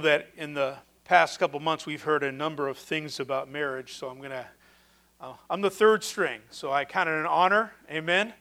[0.00, 4.08] that in the past couple months we've heard a number of things about marriage, so
[4.08, 4.46] I'm going to,
[5.20, 8.32] uh, I'm the third string, so I count it an honor, amen,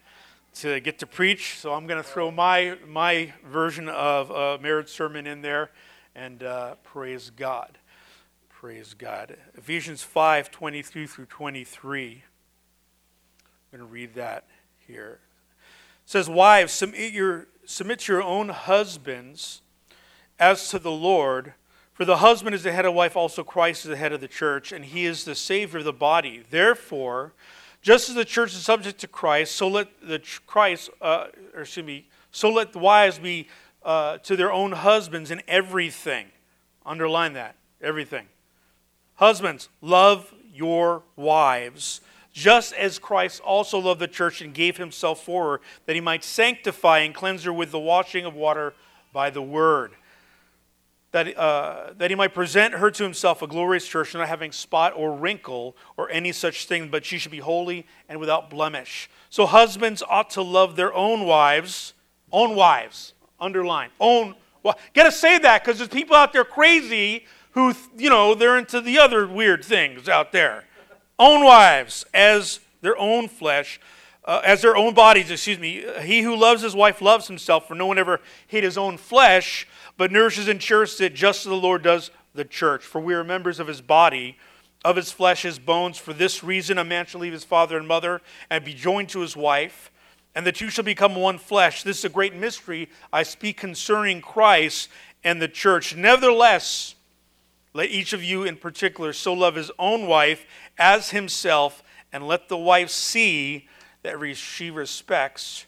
[0.58, 1.58] to get to preach.
[1.58, 5.72] So I'm going to throw my, my version of a marriage sermon in there,
[6.16, 7.80] and uh, praise God.
[8.50, 9.36] Praise God.
[9.56, 12.24] Ephesians 5 23 through 23.
[13.74, 14.46] I'm going to read that
[14.86, 15.22] here.
[16.04, 19.64] It says, Wives, submit your, submit your own husbands
[20.40, 21.54] as to the Lord,
[21.94, 24.28] for the husband is the head of wife, also Christ is the head of the
[24.28, 26.44] church, and he is the Savior of the body.
[26.50, 27.34] Therefore,
[27.82, 31.86] just as the church is subject to Christ, so let the Christ, uh, or excuse
[31.86, 33.48] me, so let the wives be
[33.84, 36.28] uh, to their own husbands in everything.
[36.86, 38.28] Underline that, everything.
[39.16, 45.54] Husbands, love your wives, just as Christ also loved the church and gave himself for
[45.54, 48.76] her, that he might sanctify and cleanse her with the washing of water
[49.12, 49.94] by the word
[51.18, 54.94] that, uh, that he might present her to himself a glorious church, not having spot
[54.96, 59.10] or wrinkle or any such thing, but she should be holy and without blemish.
[59.32, 61.94] So husbands ought to love their own wives,
[62.32, 64.36] own wives, underline, own.
[64.62, 68.80] Well, gotta say that because there's people out there crazy who, you know, they're into
[68.80, 70.66] the other weird things out there.
[71.18, 73.80] Own wives as their own flesh.
[74.24, 75.86] Uh, as their own bodies, excuse me.
[76.02, 79.66] He who loves his wife loves himself, for no one ever hate his own flesh
[79.98, 82.84] but nourishes and cherishes it just as the Lord does the church.
[82.84, 84.38] For we are members of his body,
[84.86, 85.98] of his flesh, his bones.
[85.98, 89.20] For this reason, a man shall leave his father and mother and be joined to
[89.20, 89.92] his wife,
[90.36, 91.84] and the two shall become one flesh.
[91.84, 92.90] This is a great mystery.
[93.12, 94.90] I speak concerning Christ
[95.24, 95.96] and the church.
[95.96, 96.96] Nevertheless,
[97.74, 100.46] let each of you in particular so love his own wife
[100.78, 103.68] as himself, and let the wife see
[104.04, 105.66] that she respects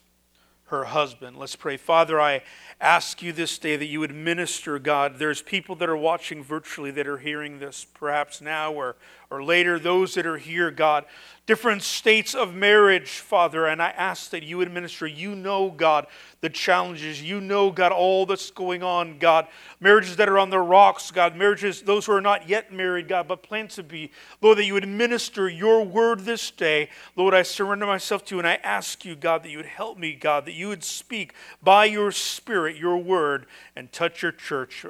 [0.70, 1.38] her husband.
[1.38, 1.78] Let's pray.
[1.78, 2.42] Father, I
[2.80, 5.20] ask you this day that you would minister, God.
[5.20, 8.96] There's people that are watching virtually that are hearing this perhaps now or,
[9.30, 11.06] or later, those that are here, God
[11.50, 15.08] different states of marriage, Father, and I ask that you administer.
[15.08, 16.06] You know, God,
[16.42, 17.24] the challenges.
[17.24, 19.48] You know, God, all that's going on, God.
[19.80, 21.36] Marriages that are on the rocks, God.
[21.36, 24.12] Marriages, those who are not yet married, God, but plan to be.
[24.44, 26.88] Lord, that you would minister your word this day.
[27.16, 29.98] Lord, I surrender myself to you, and I ask you, God, that you would help
[29.98, 34.86] me, God, that you would speak by your spirit, your word, and touch your church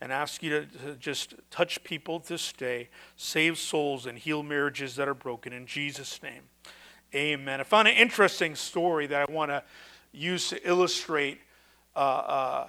[0.00, 4.96] and ask you to, to just touch people this day, save souls, and heal marriages
[4.96, 5.52] that are broken.
[5.52, 6.42] In Jesus' name,
[7.14, 7.60] amen.
[7.60, 9.62] I found an interesting story that I want to
[10.12, 11.40] use to illustrate.
[11.96, 12.68] Uh, uh,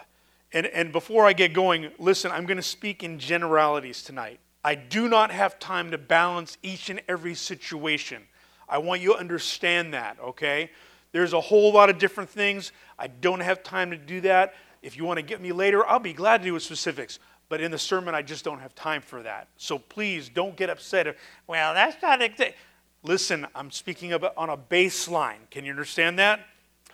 [0.53, 4.39] and, and before I get going, listen, I'm going to speak in generalities tonight.
[4.63, 8.23] I do not have time to balance each and every situation.
[8.67, 10.71] I want you to understand that, okay?
[11.11, 12.71] There's a whole lot of different things.
[12.97, 14.55] I don't have time to do that.
[14.85, 17.17] If you want to get me later, I'll be glad to do with specifics.
[17.49, 19.47] But in the sermon, I just don't have time for that.
[19.57, 21.17] So please don't get upset.
[21.47, 22.55] Well, that's not exact.
[23.01, 25.49] Listen, I'm speaking about on a baseline.
[25.49, 26.41] Can you understand that?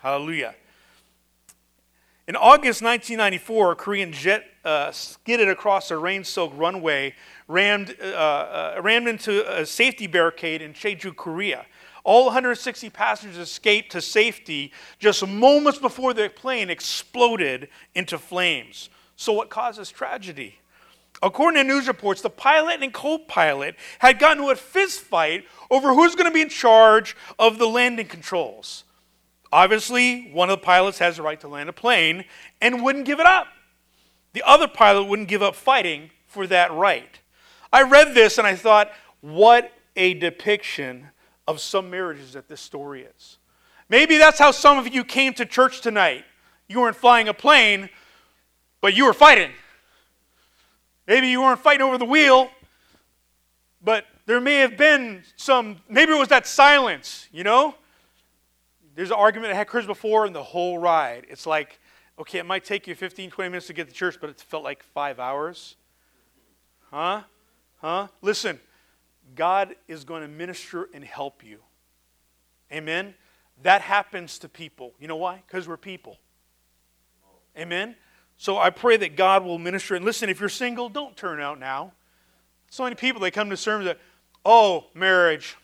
[0.00, 0.54] Hallelujah.
[2.26, 7.14] In August 1994, a Korean jet uh, skidded across a rain-soaked runway,
[7.46, 11.66] rammed, uh, uh, rammed into a safety barricade in Jeju, Korea.
[12.04, 18.90] All 160 passengers escaped to safety just moments before the plane exploded into flames.
[19.16, 20.58] So, what causes tragedy?
[21.22, 25.44] According to news reports, the pilot and co pilot had gotten into a fist fight
[25.70, 28.82] over who's going to be in charge of the landing controls.
[29.52, 32.24] Obviously, one of the pilots has the right to land a plane
[32.60, 33.46] and wouldn't give it up.
[34.32, 37.20] The other pilot wouldn't give up fighting for that right.
[37.72, 41.10] I read this and I thought, what a depiction
[41.46, 43.38] of some marriages that this story is.
[43.88, 46.24] Maybe that's how some of you came to church tonight.
[46.68, 47.90] You weren't flying a plane,
[48.80, 49.50] but you were fighting.
[51.06, 52.50] Maybe you weren't fighting over the wheel,
[53.82, 57.74] but there may have been some, maybe it was that silence, you know?
[58.94, 61.26] There's an argument I had before in the whole ride.
[61.28, 61.78] It's like,
[62.18, 64.62] okay, it might take you 15, 20 minutes to get to church, but it felt
[64.62, 65.76] like five hours.
[66.90, 67.22] Huh?
[67.80, 68.08] Huh?
[68.20, 68.60] Listen,
[69.34, 71.60] God is going to minister and help you.
[72.72, 73.14] Amen?
[73.62, 74.94] That happens to people.
[74.98, 75.42] You know why?
[75.46, 76.18] Because we're people.
[77.56, 77.96] Amen?
[78.36, 79.94] So I pray that God will minister.
[79.94, 81.92] And listen, if you're single, don't turn out now.
[82.70, 83.98] So many people, they come to sermons that,
[84.44, 85.56] oh, marriage.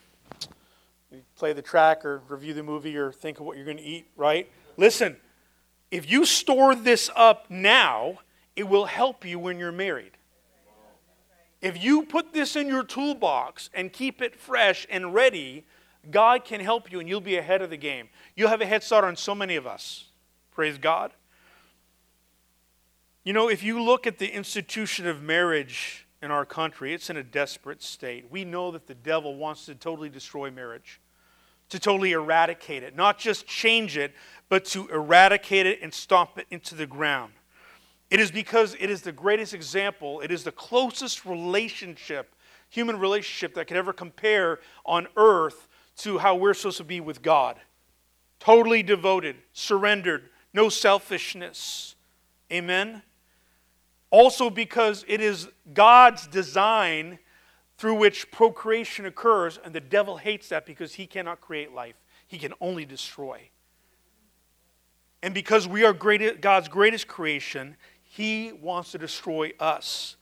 [1.11, 3.83] You play the track or review the movie or think of what you're going to
[3.83, 4.51] eat, right?
[4.77, 5.17] Listen,
[5.91, 8.19] if you store this up now,
[8.55, 10.18] it will help you when you're married.
[11.61, 15.65] If you put this in your toolbox and keep it fresh and ready,
[16.11, 18.09] God can help you and you'll be ahead of the game.
[18.37, 20.05] You'll have a head start on so many of us.
[20.53, 21.13] Praise God.
[23.25, 27.17] You know, if you look at the institution of marriage in our country, it's in
[27.17, 28.27] a desperate state.
[28.31, 31.01] We know that the devil wants to totally destroy marriage,
[31.69, 34.15] to totally eradicate it, not just change it,
[34.49, 37.33] but to eradicate it and stomp it into the ground.
[38.11, 42.35] It is because it is the greatest example, it is the closest relationship,
[42.71, 45.69] human relationship that could ever compare on earth
[45.99, 47.57] to how we're supposed to be with God.
[48.41, 51.97] Totally devoted, surrendered, no selfishness.
[52.51, 53.03] Amen?
[54.11, 57.19] Also, because it is God's design
[57.77, 61.97] through which procreation occurs, and the devil hates that because he cannot create life,
[62.27, 63.51] he can only destroy.
[65.23, 67.77] And because we are great, God's greatest creation,
[68.19, 70.17] he wants to destroy us.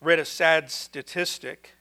[0.00, 1.76] Read a sad statistic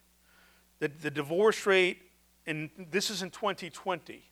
[0.77, 1.97] that the divorce rate,
[2.45, 4.23] and this is in 2020,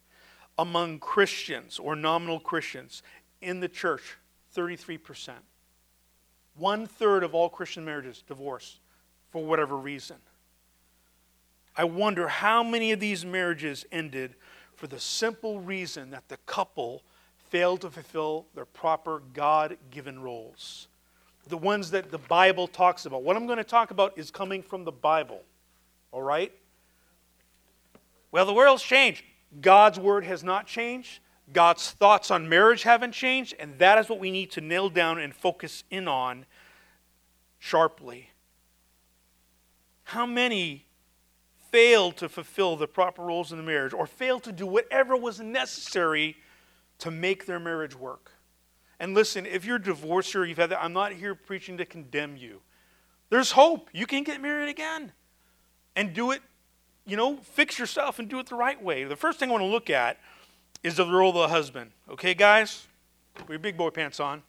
[0.59, 3.01] among Christians or nominal Christians
[3.41, 4.18] in the church,
[4.56, 5.31] 33%.
[6.56, 8.77] One third of all Christian marriages divorce
[9.31, 10.18] for whatever reason.
[11.75, 14.35] I wonder how many of these marriages ended
[14.75, 17.01] for the simple reason that the couple
[17.50, 20.88] failed to fulfill their proper God given roles.
[21.48, 23.24] The ones that the Bible talks about.
[23.24, 25.42] What I'm going to talk about is coming from the Bible.
[26.12, 26.52] All right?
[28.32, 29.24] Well, the world's changed.
[29.62, 31.20] God's word has not changed.
[31.54, 35.18] God's thoughts on marriage haven't changed, and that is what we need to nail down
[35.18, 36.46] and focus in on
[37.58, 38.32] sharply.
[40.04, 40.86] How many
[41.72, 45.40] failed to fulfill the proper roles in the marriage or failed to do whatever was
[45.40, 46.38] necessary
[47.00, 48.32] to make their marriage work?
[49.00, 52.36] And listen, if you're divorced or you've had that, I'm not here preaching to condemn
[52.36, 52.62] you.
[53.30, 53.90] There's hope.
[53.94, 55.12] You can get married again
[55.96, 56.42] and do it,
[57.06, 59.04] you know, fix yourself and do it the right way.
[59.04, 60.18] The first thing I want to look at
[60.84, 61.92] is the role of the husband.
[62.10, 62.88] Okay, guys?
[63.36, 64.42] Put your big boy pants on.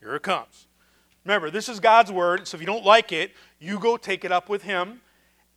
[0.00, 0.66] Here it comes.
[1.24, 4.30] Remember, this is God's word, so if you don't like it, you go take it
[4.30, 5.00] up with him,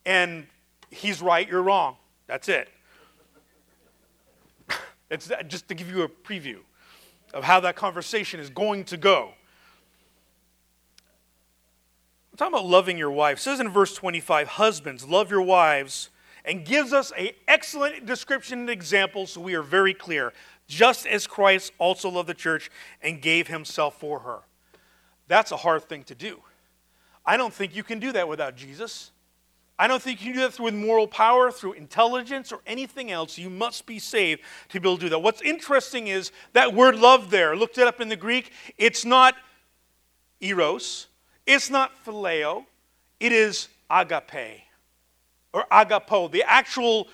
[0.04, 0.46] and
[0.90, 1.96] he's right, you're wrong.
[2.26, 2.68] That's it.
[5.10, 6.58] It's just to give you a preview
[7.34, 9.32] of how that conversation is going to go.
[12.32, 13.38] I'm talking about loving your wife.
[13.38, 16.10] It says in verse 25, Husbands, love your wives
[16.44, 20.32] and gives us an excellent description and example so we are very clear.
[20.66, 22.70] Just as Christ also loved the church
[23.02, 24.38] and gave himself for her.
[25.26, 26.40] That's a hard thing to do.
[27.26, 29.10] I don't think you can do that without Jesus.
[29.80, 33.38] I don't think you can do that through moral power, through intelligence, or anything else.
[33.38, 35.20] You must be saved to be able to do that.
[35.20, 39.36] What's interesting is that word love there, looked it up in the Greek, it's not
[40.38, 41.06] eros,
[41.46, 42.66] it's not phileo,
[43.20, 44.60] it is agape
[45.54, 47.08] or agapo, the actual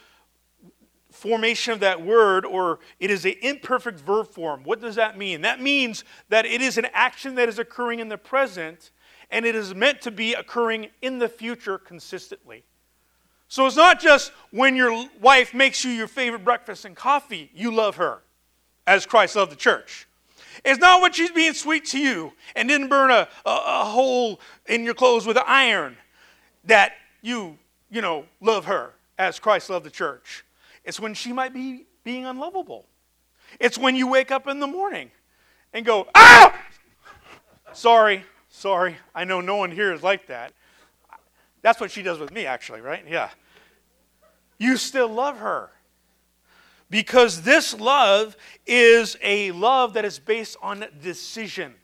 [1.13, 4.65] formation of that word, or it is an imperfect verb form.
[4.65, 5.43] What does that mean?
[5.43, 8.91] That means that it is an action that is occurring in the present
[9.31, 12.65] and it is meant to be occurring in the future consistently.
[13.49, 17.71] So it's not just when your wife makes you your favorite breakfast and coffee, you
[17.71, 18.23] love her
[18.87, 20.09] as Christ loved the church.
[20.65, 24.41] It's not when she's being sweet to you and didn't burn a, a, a hole
[24.67, 25.97] in your clothes with an iron
[26.65, 26.93] that
[27.23, 27.59] you
[27.91, 30.45] you know, love her as Christ loved the church.
[30.85, 32.87] It's when she might be being unlovable.
[33.61, 35.11] It's when you wake up in the morning
[35.73, 36.55] and go, ah!
[37.73, 38.25] Sorry,
[38.57, 38.97] sorry.
[39.15, 40.53] I know no one here is like that.
[41.63, 43.05] That's what she does with me, actually, right?
[43.09, 43.31] Yeah.
[44.59, 45.71] You still love her.
[46.89, 51.75] Because this love is a love that is based on decision,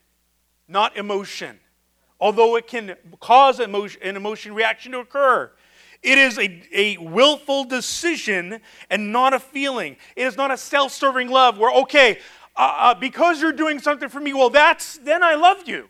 [0.67, 1.59] not emotion.
[2.19, 5.51] Although it can cause emotion, an emotion reaction to occur,
[6.01, 9.97] it is a, a willful decision and not a feeling.
[10.15, 12.19] It is not a self serving love where, okay,
[12.55, 15.89] uh, uh, because you're doing something for me, well, that's, then I love you.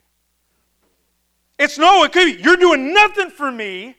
[1.64, 3.96] It's no, it could be, you're doing nothing for me,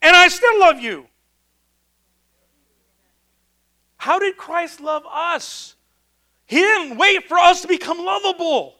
[0.00, 1.08] and I still love you.
[3.96, 5.74] How did Christ love us?
[6.46, 8.76] He didn't wait for us to become lovable.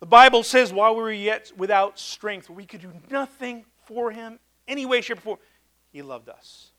[0.00, 4.38] The Bible says, while we were yet without strength, we could do nothing for him
[4.66, 5.38] any way, shape, or form.
[5.92, 6.70] He loved us.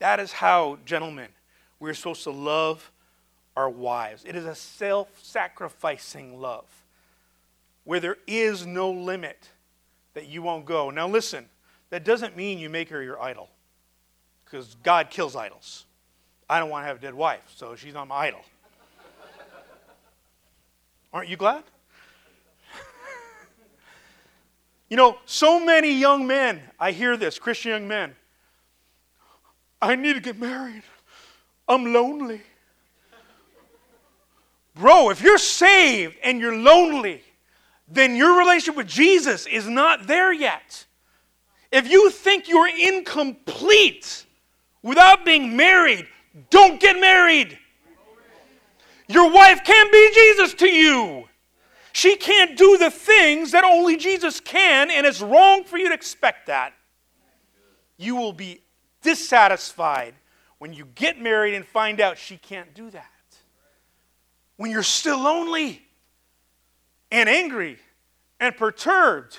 [0.00, 1.28] That is how, gentlemen,
[1.80, 2.92] we're supposed to love
[3.56, 4.22] our wives.
[4.26, 6.83] It is a self sacrificing love
[7.84, 9.48] where there is no limit
[10.14, 10.90] that you won't go.
[10.90, 11.46] Now, listen,
[11.90, 13.48] that doesn't mean you make her your idol
[14.44, 15.84] because God kills idols.
[16.48, 18.40] I don't want to have a dead wife, so she's not my idol.
[21.12, 21.64] Aren't you glad?
[24.90, 28.14] You know, so many young men, I hear this, Christian young men,
[29.80, 30.82] I need to get married.
[31.66, 32.42] I'm lonely.
[34.74, 37.22] Bro, if you're saved and you're lonely,
[37.88, 40.86] then your relationship with Jesus is not there yet.
[41.70, 44.24] If you think you're incomplete
[44.82, 46.06] without being married,
[46.50, 47.58] don't get married.
[49.08, 51.28] Your wife can't be Jesus to you.
[51.92, 55.94] She can't do the things that only Jesus can, and it's wrong for you to
[55.94, 56.72] expect that.
[57.96, 58.62] You will be
[59.02, 60.14] dissatisfied
[60.58, 63.04] when you get married and find out she can't do that.
[64.56, 65.82] When you're still lonely
[67.14, 67.78] and angry
[68.40, 69.38] and perturbed,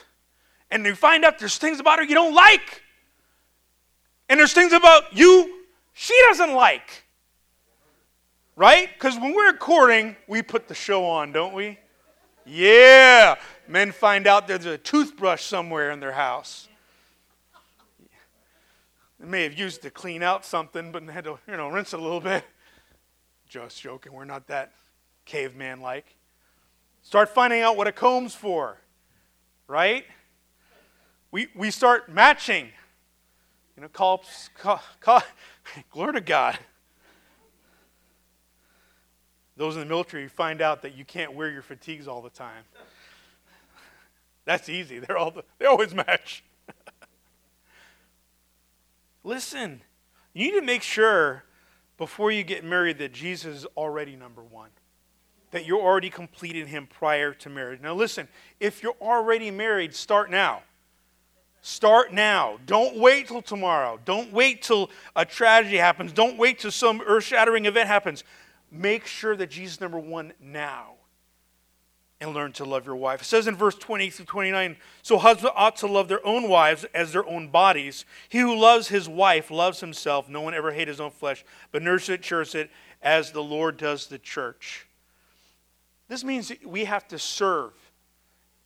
[0.72, 2.82] and you find out there's things about her you don't like,
[4.30, 5.64] and there's things about you
[5.94, 7.04] she doesn't like.
[8.56, 8.90] Right?
[8.94, 11.78] Because when we're courting, we put the show on, don't we?
[12.46, 13.36] Yeah.
[13.68, 16.70] Men find out there's a toothbrush somewhere in their house.
[19.20, 21.94] They may have used to clean out something, but they had to, you know, rinse
[21.94, 22.46] it a little bit.
[23.50, 24.14] Just joking.
[24.14, 24.72] We're not that
[25.26, 26.15] caveman like.
[27.06, 28.80] Start finding out what a comb's for,
[29.68, 30.06] right?
[31.30, 32.70] We, we start matching.
[33.76, 34.24] You know, call,
[34.58, 35.22] call, call
[35.92, 36.58] glory to God.
[39.56, 42.64] Those in the military find out that you can't wear your fatigues all the time.
[44.46, 44.98] That's easy.
[44.98, 46.44] They're all they always match.
[49.24, 49.82] Listen,
[50.34, 51.44] you need to make sure
[52.00, 54.72] before you get married that Jesus is already number one.
[55.52, 57.82] That you're already completed him prior to marriage.
[57.82, 58.28] Now listen,
[58.60, 60.64] if you're already married, start now.
[61.62, 62.60] Start now.
[62.68, 64.00] Don't wait till tomorrow.
[64.06, 66.14] Don't wait till a tragedy happens.
[66.14, 68.24] Don't wait till some earth shattering event happens.
[68.72, 70.96] Make sure that Jesus is number one now
[72.22, 73.22] and learn to love your wife.
[73.22, 76.86] It says in verse 20 through 29 So husbands ought to love their own wives
[76.94, 78.06] as their own bodies.
[78.30, 80.30] He who loves his wife loves himself.
[80.30, 82.72] No one ever hated his own flesh, but nurses it, cherishes it,
[83.02, 84.88] as the Lord does the church.
[86.08, 87.74] This means we have to serve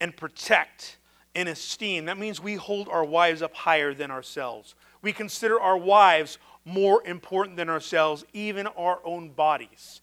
[0.02, 0.98] and protect
[1.36, 2.06] and esteem.
[2.06, 4.76] That means we hold our wives up higher than ourselves.
[5.02, 10.02] We consider our wives more important than ourselves, even our own bodies.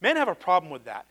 [0.00, 1.06] Men have a problem with that.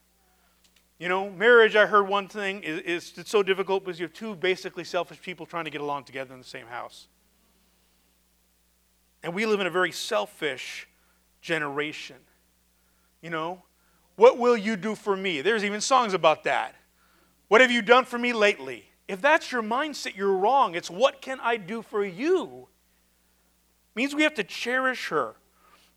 [0.97, 4.13] You know, marriage, I heard one thing, is, is it's so difficult because you have
[4.13, 7.07] two basically selfish people trying to get along together in the same house.
[9.21, 10.87] And we live in a very selfish
[11.41, 12.17] generation.
[13.21, 13.63] You know,
[14.15, 15.41] what will you do for me?
[15.41, 16.75] There's even songs about that.
[17.47, 18.85] What have you done for me lately?
[19.07, 20.75] If that's your mindset, you're wrong.
[20.75, 22.67] It's what can I do for you?
[23.95, 25.35] It means we have to cherish her.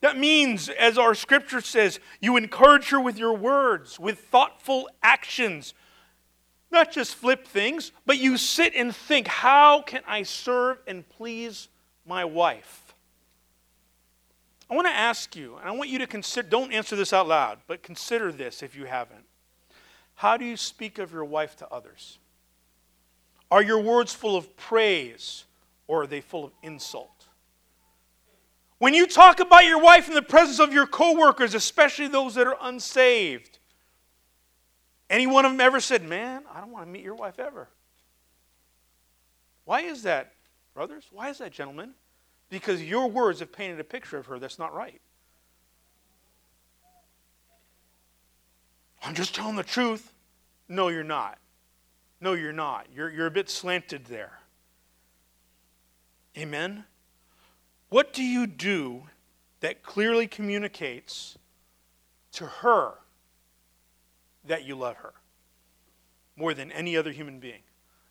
[0.00, 5.74] That means, as our scripture says, you encourage her with your words, with thoughtful actions.
[6.70, 11.68] Not just flip things, but you sit and think, how can I serve and please
[12.06, 12.87] my wife?
[14.70, 17.26] I want to ask you, and I want you to consider, don't answer this out
[17.26, 19.24] loud, but consider this if you haven't.
[20.14, 22.18] How do you speak of your wife to others?
[23.50, 25.44] Are your words full of praise
[25.86, 27.26] or are they full of insult?
[28.78, 32.46] When you talk about your wife in the presence of your coworkers, especially those that
[32.46, 33.58] are unsaved,
[35.10, 37.68] any one of them ever said, Man, I don't want to meet your wife ever?
[39.64, 40.32] Why is that,
[40.74, 41.06] brothers?
[41.10, 41.94] Why is that, gentlemen?
[42.50, 45.00] Because your words have painted a picture of her that's not right.
[49.02, 50.12] I'm just telling the truth.
[50.68, 51.38] No, you're not.
[52.20, 52.86] No, you're not.
[52.94, 54.40] You're, you're a bit slanted there.
[56.36, 56.84] Amen?
[57.88, 59.04] What do you do
[59.60, 61.38] that clearly communicates
[62.32, 62.94] to her
[64.44, 65.14] that you love her
[66.36, 67.60] more than any other human being?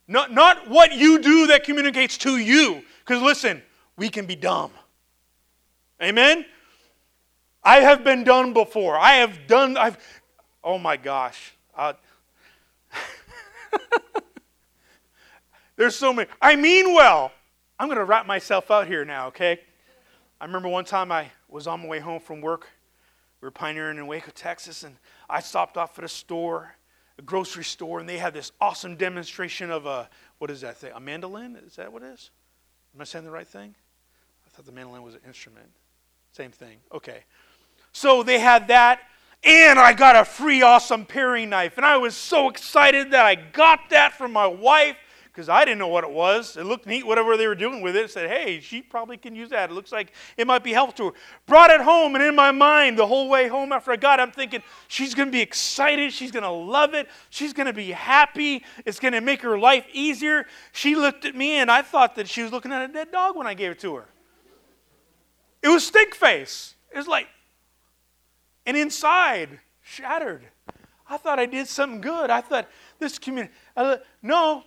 [0.08, 2.84] Not, not what you do that communicates to you.
[3.00, 3.62] Because listen,
[3.98, 4.72] we can be dumb.
[6.02, 6.46] Amen?
[7.64, 8.96] I have been done before.
[8.98, 9.98] I have done, I've,
[10.64, 11.54] oh my gosh.
[15.76, 16.30] There's so many.
[16.42, 17.32] I mean well.
[17.80, 19.60] I'm going to wrap myself out here now, okay?
[20.42, 22.68] I remember one time I was on my way home from work.
[23.42, 24.96] We were pioneering in Waco, Texas, and
[25.30, 26.74] I stopped off at a store,
[27.20, 30.92] a grocery store, and they had this awesome demonstration of a, what is that thing?
[30.96, 31.56] A mandolin?
[31.56, 32.32] Is that what it is?
[32.96, 33.76] Am I saying the right thing?
[34.58, 35.68] Thought the mandolin was an instrument.
[36.32, 36.80] Same thing.
[36.92, 37.20] Okay.
[37.92, 39.02] So they had that,
[39.44, 43.36] and I got a free awesome paring knife, and I was so excited that I
[43.36, 44.96] got that from my wife
[45.28, 46.58] because I didn't know what it was.
[46.58, 48.10] It looked neat, whatever they were doing with it.
[48.10, 49.70] Said, hey, she probably can use that.
[49.70, 51.22] It looks like it might be helpful to her.
[51.46, 54.24] Brought it home, and in my mind, the whole way home after I got it,
[54.24, 56.12] I'm thinking, she's going to be excited.
[56.14, 57.08] She's going to love it.
[57.30, 58.64] She's going to be happy.
[58.88, 60.48] It's going to make her life easier.
[60.72, 63.36] She looked at me, and I thought that she was looking at a dead dog
[63.36, 64.06] when I gave it to her.
[65.68, 66.76] It was stink face.
[66.94, 67.28] It was like,
[68.66, 70.46] and inside, shattered.
[71.10, 72.30] I thought I did something good.
[72.30, 72.70] I thought
[73.00, 73.54] this community.
[73.76, 74.64] Thought, no,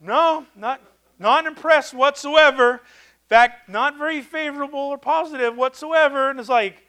[0.00, 0.80] no, not,
[1.20, 2.72] not impressed whatsoever.
[2.72, 6.30] In fact, not very favorable or positive whatsoever.
[6.30, 6.88] And it's like,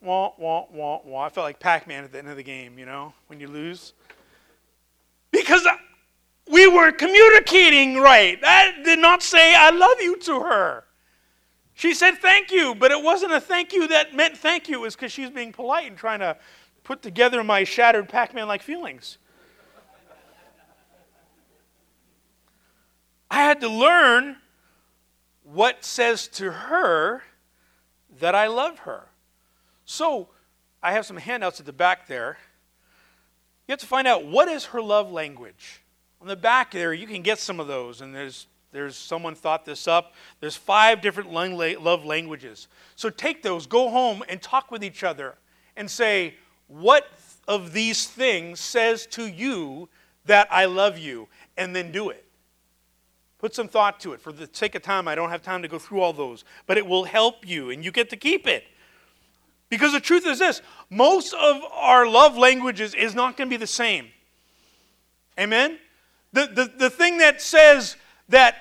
[0.00, 1.26] wah, wah, wah, wah.
[1.26, 3.48] I felt like Pac Man at the end of the game, you know, when you
[3.48, 3.94] lose.
[5.32, 5.66] Because
[6.48, 8.38] we weren't communicating right.
[8.44, 10.84] I did not say, I love you to her.
[11.74, 14.76] She said thank you, but it wasn't a thank you that meant thank you.
[14.76, 16.36] It was because she was being polite and trying to
[16.84, 19.18] put together my shattered Pac Man like feelings.
[23.30, 24.36] I had to learn
[25.42, 27.22] what says to her
[28.20, 29.06] that I love her.
[29.86, 30.28] So,
[30.82, 32.36] I have some handouts at the back there.
[33.66, 35.80] You have to find out what is her love language.
[36.20, 39.64] On the back there, you can get some of those, and there's there's someone thought
[39.64, 40.14] this up.
[40.40, 42.68] There's five different love languages.
[42.96, 45.36] So take those, go home and talk with each other
[45.76, 46.34] and say,
[46.68, 47.06] what
[47.46, 49.88] of these things says to you
[50.24, 51.28] that I love you?
[51.56, 52.24] And then do it.
[53.38, 54.20] Put some thought to it.
[54.20, 56.78] For the sake of time, I don't have time to go through all those, but
[56.78, 58.64] it will help you and you get to keep it.
[59.68, 63.58] Because the truth is this most of our love languages is not going to be
[63.58, 64.08] the same.
[65.38, 65.78] Amen?
[66.32, 67.96] The, the, the thing that says
[68.32, 68.56] that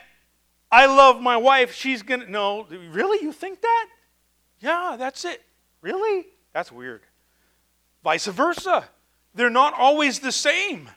[0.72, 2.32] I love my wife, she's going to.
[2.32, 3.24] No, really?
[3.24, 3.88] You think that?
[4.60, 5.42] Yeah, that's it.
[5.82, 6.28] Really?
[6.54, 7.01] That's weird.
[8.04, 8.86] Vice versa.
[9.34, 10.90] They're not always the same.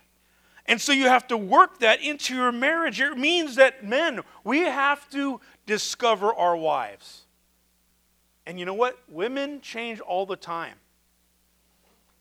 [0.67, 3.01] And so you have to work that into your marriage.
[3.01, 7.23] It means that men, we have to discover our wives.
[8.47, 8.99] And you know what?
[9.09, 10.75] Women change all the time.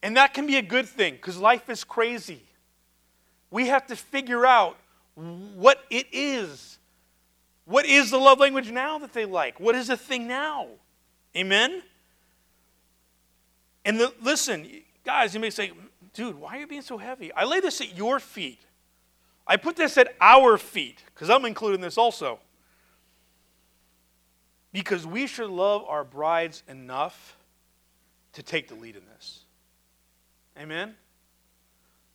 [0.01, 2.43] And that can be a good thing because life is crazy.
[3.49, 4.77] We have to figure out
[5.15, 6.79] what it is.
[7.65, 9.59] What is the love language now that they like?
[9.59, 10.67] What is the thing now?
[11.35, 11.81] Amen?
[13.85, 14.67] And the, listen,
[15.05, 15.71] guys, you may say,
[16.13, 17.31] dude, why are you being so heavy?
[17.33, 18.59] I lay this at your feet.
[19.45, 22.39] I put this at our feet because I'm including this also.
[24.71, 27.37] Because we should love our brides enough
[28.33, 29.41] to take the lead in this.
[30.57, 30.95] Amen?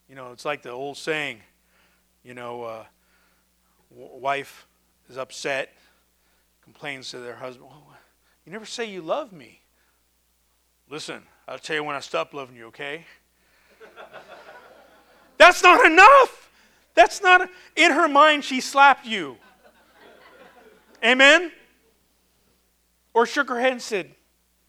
[0.09, 1.39] You know, it's like the old saying,
[2.23, 2.83] you know, uh,
[3.89, 4.67] wife
[5.09, 5.73] is upset,
[6.63, 7.69] complains to their husband,
[8.45, 9.61] You never say you love me.
[10.89, 13.05] Listen, I'll tell you when I stop loving you, okay?
[15.37, 16.49] That's not enough.
[16.95, 19.37] That's not, in her mind, she slapped you.
[21.03, 21.51] Amen?
[23.13, 24.13] Or shook her head and said,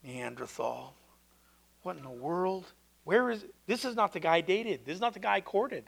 [0.03, 0.95] Neanderthal,
[1.83, 2.65] what in the world?
[3.03, 3.45] Where is?
[3.67, 4.85] This is not the guy I dated.
[4.85, 5.85] This is not the guy I courted.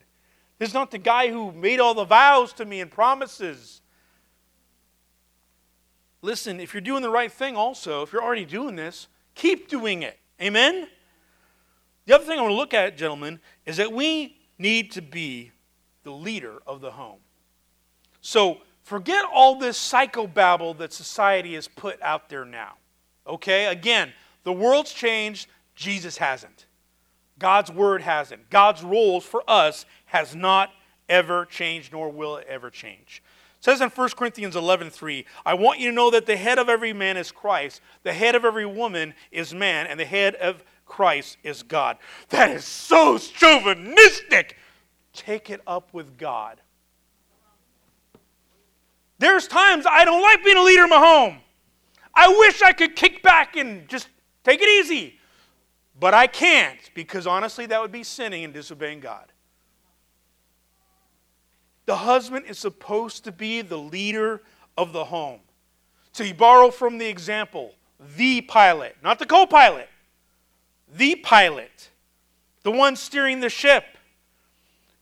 [0.60, 3.82] Is not the guy who made all the vows to me and promises.
[6.22, 10.04] Listen, if you're doing the right thing, also, if you're already doing this, keep doing
[10.04, 10.18] it.
[10.42, 10.88] Amen?
[12.06, 15.52] The other thing I want to look at, gentlemen, is that we need to be
[16.04, 17.20] the leader of the home.
[18.22, 22.74] So forget all this psychobabble that society has put out there now.
[23.28, 23.66] Okay?
[23.66, 24.14] Again,
[24.44, 26.68] the world's changed, Jesus hasn't.
[27.40, 28.50] God's word hasn't.
[28.50, 30.70] God's rules for us has not
[31.10, 33.24] ever changed, nor will it ever change.
[33.58, 36.70] It says in 1 Corinthians 11:3, I want you to know that the head of
[36.70, 40.64] every man is Christ, the head of every woman is man, and the head of
[40.86, 41.98] Christ is God.
[42.30, 44.56] That is so chauvinistic.
[45.14, 46.62] Take it up with God.
[49.18, 51.40] There's times I don't like being a leader in my home.
[52.14, 54.10] I wish I could kick back and just
[54.44, 55.20] take it easy.
[56.00, 59.33] But I can't because honestly, that would be sinning and disobeying God.
[61.86, 64.42] The husband is supposed to be the leader
[64.78, 65.40] of the home.
[66.12, 67.74] So you borrow from the example
[68.18, 69.90] the pilot, not the co pilot,
[70.94, 71.90] the pilot,
[72.64, 73.86] the one steering the ship.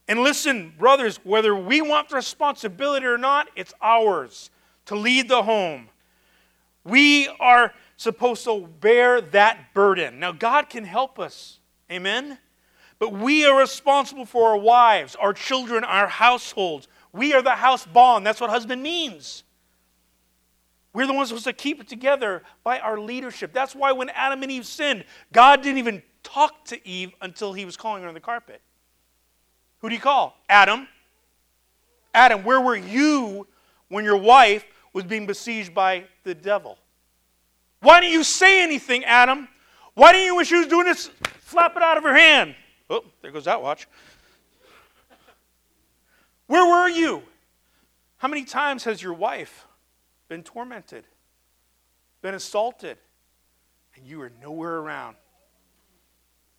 [0.08, 4.50] And listen, brothers, whether we want the responsibility or not, it's ours
[4.86, 5.90] to lead the home.
[6.84, 10.20] We are supposed to bear that burden.
[10.20, 11.60] Now, God can help us.
[11.90, 12.40] Amen?
[13.02, 16.88] But we are responsible for our wives, our children, our households.
[17.12, 18.28] We are the house bond.
[18.28, 19.44] That's what husband means.
[20.94, 23.54] We're the ones supposed to keep it together by our leadership.
[23.54, 27.66] That's why when Adam and Eve sinned, God didn't even talk to Eve until he
[27.66, 28.62] was calling her on the carpet.
[29.80, 30.38] Who do you call?
[30.48, 30.88] Adam.
[32.14, 33.48] Adam, where were you
[33.88, 36.78] when your wife was being besieged by the devil?
[37.80, 39.48] Why didn't you say anything, Adam?
[39.96, 41.10] Why didn't you, when she was doing this,
[41.48, 42.54] slap it out of her hand?
[42.92, 43.88] Oh, there goes that watch.
[46.48, 47.24] Where were you?
[48.18, 49.66] How many times has your wife
[50.28, 51.06] been tormented,
[52.22, 52.98] been assaulted,
[53.96, 55.16] and you were nowhere around?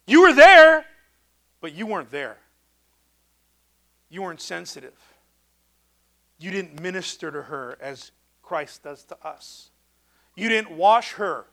[0.07, 0.87] You were there,
[1.61, 2.39] but you weren't there.
[4.09, 4.99] You weren't sensitive.
[6.39, 8.11] You didn't minister to her as
[8.43, 9.71] Christ does to us.
[10.35, 11.45] You didn't wash her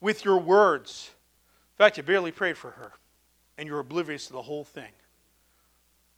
[0.00, 1.10] with your words.
[1.74, 2.92] In fact, you barely prayed for her,
[3.58, 4.90] and you're oblivious to the whole thing.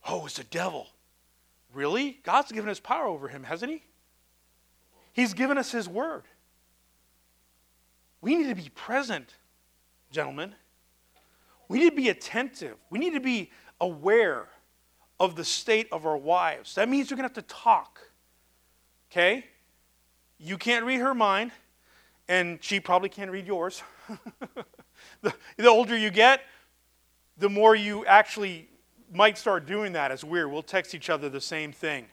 [0.09, 0.88] Oh, it's the devil.
[1.75, 2.20] Really?
[2.22, 3.83] God's given us power over him, hasn't he?
[5.12, 6.25] He's given us his word.
[8.20, 9.35] We need to be present,
[10.11, 10.55] gentlemen.
[11.68, 12.77] We need to be attentive.
[12.90, 14.49] We need to be aware
[15.18, 16.75] of the state of our wives.
[16.75, 18.01] That means you're going to have to talk.
[19.11, 19.44] Okay?
[20.38, 21.53] You can't read her mind,
[22.29, 23.83] and she probably can't read yours.
[25.22, 26.42] the, the older you get,
[27.37, 28.68] the more you actually
[29.12, 30.11] might start doing that.
[30.11, 30.51] It's weird.
[30.51, 32.07] We'll text each other the same thing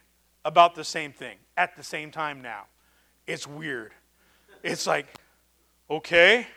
[0.45, 2.65] about the same thing at the same time now.
[3.25, 3.93] It's weird.
[4.63, 5.07] It's like,
[5.89, 6.47] okay.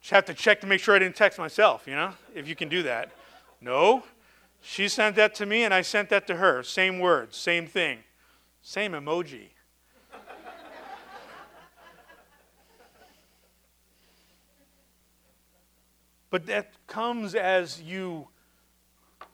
[0.00, 2.56] Just have to check to make sure I didn't text myself, you know, if you
[2.56, 3.12] can do that.
[3.60, 4.02] No.
[4.62, 6.62] She sent that to me and I sent that to her.
[6.62, 8.00] Same words, same thing,
[8.62, 9.48] same emoji.
[16.30, 18.28] But that comes as you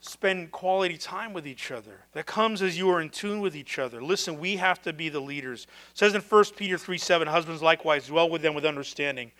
[0.00, 2.00] spend quality time with each other.
[2.12, 4.02] That comes as you are in tune with each other.
[4.02, 5.66] Listen, we have to be the leaders.
[5.92, 9.32] It says in 1 Peter 3 7, husbands likewise dwell with them with understanding,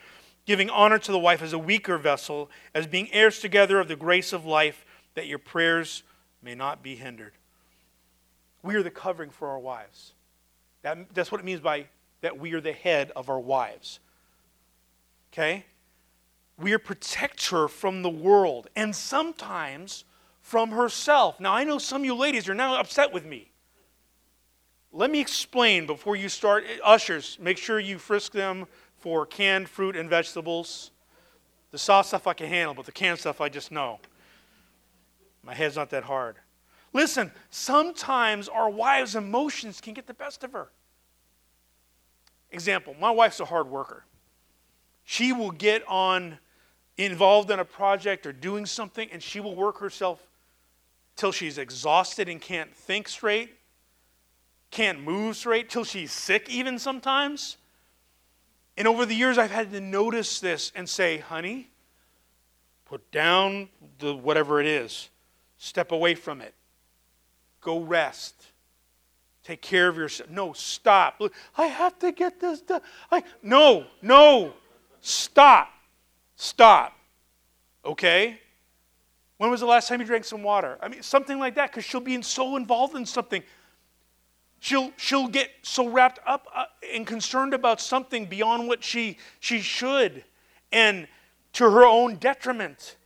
[0.45, 3.97] giving honor to the wife as a weaker vessel, as being heirs together of the
[3.97, 6.03] grace of life, that your prayers
[6.43, 7.33] may not be hindered.
[8.63, 10.13] We are the covering for our wives.
[10.83, 11.87] That, that's what it means by
[12.21, 14.01] that we are the head of our wives.
[15.33, 15.65] Okay?
[16.59, 18.69] We are protect her from the world.
[18.75, 20.05] And sometimes
[20.47, 21.41] from herself.
[21.41, 23.51] Now, I know some of you ladies are now upset with me.
[24.93, 26.65] Let me explain before you start.
[26.69, 28.67] Eh, ushers, make sure you frisk them
[28.97, 30.93] for canned fruit and vegetables.
[31.73, 33.99] The soft stuff I can handle, but the canned stuff I just know.
[35.43, 36.37] My head's not that hard.
[36.93, 40.69] Listen, sometimes our wives' emotions can get the best of her.
[42.53, 44.05] Example, my wife's a hard worker.
[45.05, 46.39] She will get on
[46.99, 50.21] involved in a project or doing something and she will work herself
[51.17, 53.55] till she's exhausted and can't think straight,
[54.71, 57.57] can't move straight, till she's sick, even sometimes.
[58.77, 61.71] And over the years, I've had to notice this and say, honey,
[62.85, 65.09] put down the whatever it is,
[65.57, 66.55] step away from it,
[67.61, 68.35] go rest.
[69.43, 70.29] Take care of yourself.
[70.29, 71.23] No, stop.
[71.57, 72.81] I have to get this done.
[73.13, 74.53] I, no, no,
[75.01, 75.73] stop.
[76.37, 76.97] Stop.
[77.85, 78.39] Okay?
[79.39, 80.79] When was the last time you drank some water?
[80.81, 83.43] I mean, something like that, because she'll be so involved in something.
[84.61, 89.61] She'll, she'll get so wrapped up uh, and concerned about something beyond what she, she
[89.61, 90.25] should,
[90.73, 91.07] and
[91.55, 92.97] to her own detriment.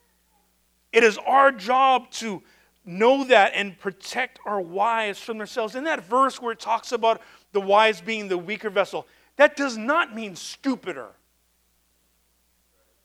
[0.93, 2.43] It is our job to
[2.85, 5.75] know that and protect our wives from themselves.
[5.75, 7.21] In that verse where it talks about
[7.53, 11.09] the wives being the weaker vessel, that does not mean stupider.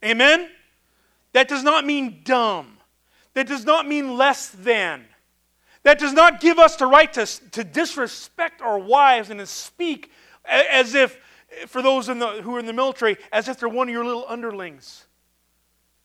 [0.03, 0.49] Amen?
[1.33, 2.77] That does not mean dumb.
[3.33, 5.05] That does not mean less than.
[5.83, 10.11] That does not give us the right to, to disrespect our wives and to speak
[10.45, 11.19] as if,
[11.67, 14.25] for those the, who are in the military, as if they're one of your little
[14.27, 15.05] underlings.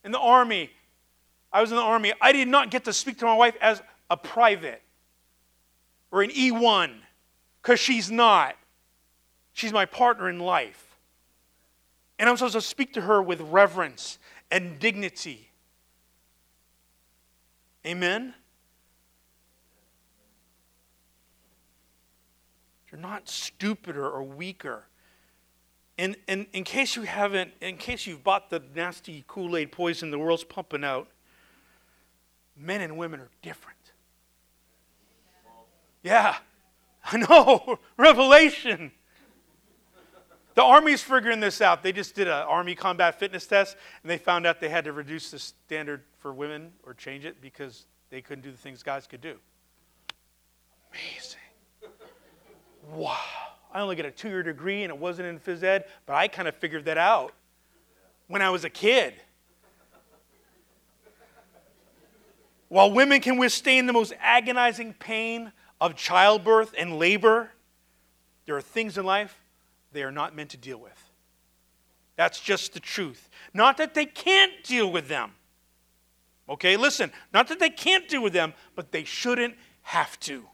[0.04, 0.70] In the army,
[1.52, 3.82] I was in the army, I did not get to speak to my wife as
[4.10, 4.82] a private
[6.10, 6.94] or an E1
[7.62, 8.56] because she's not.
[9.52, 10.89] She's my partner in life.
[12.20, 14.20] And I'm supposed to speak to her with reverence
[14.52, 15.50] and dignity
[17.86, 18.34] Amen?
[22.90, 24.84] You're not stupider or weaker.
[25.96, 30.10] And, and in case you haven't, in case you've bought the nasty Kool Aid poison
[30.10, 31.08] the world's pumping out,
[32.56, 33.78] men and women are different.
[36.02, 36.36] Yeah,
[37.04, 37.78] I know.
[37.96, 38.92] Revelation.
[40.60, 41.82] The Army's figuring this out.
[41.82, 44.92] They just did an Army combat fitness test, and they found out they had to
[44.92, 49.06] reduce the standard for women or change it because they couldn't do the things guys
[49.06, 49.36] could do.
[50.92, 51.40] Amazing.
[52.92, 53.16] Wow.
[53.72, 56.28] I only got a two year degree and it wasn't in phys ed, but I
[56.28, 57.32] kind of figured that out
[58.28, 59.14] when I was a kid.
[62.68, 67.50] While women can withstand the most agonizing pain of childbirth and labor,
[68.44, 69.39] there are things in life
[69.92, 71.10] they are not meant to deal with.
[72.16, 73.28] That's just the truth.
[73.54, 75.32] Not that they can't deal with them.
[76.48, 80.44] Okay, listen, not that they can't deal with them, but they shouldn't have to.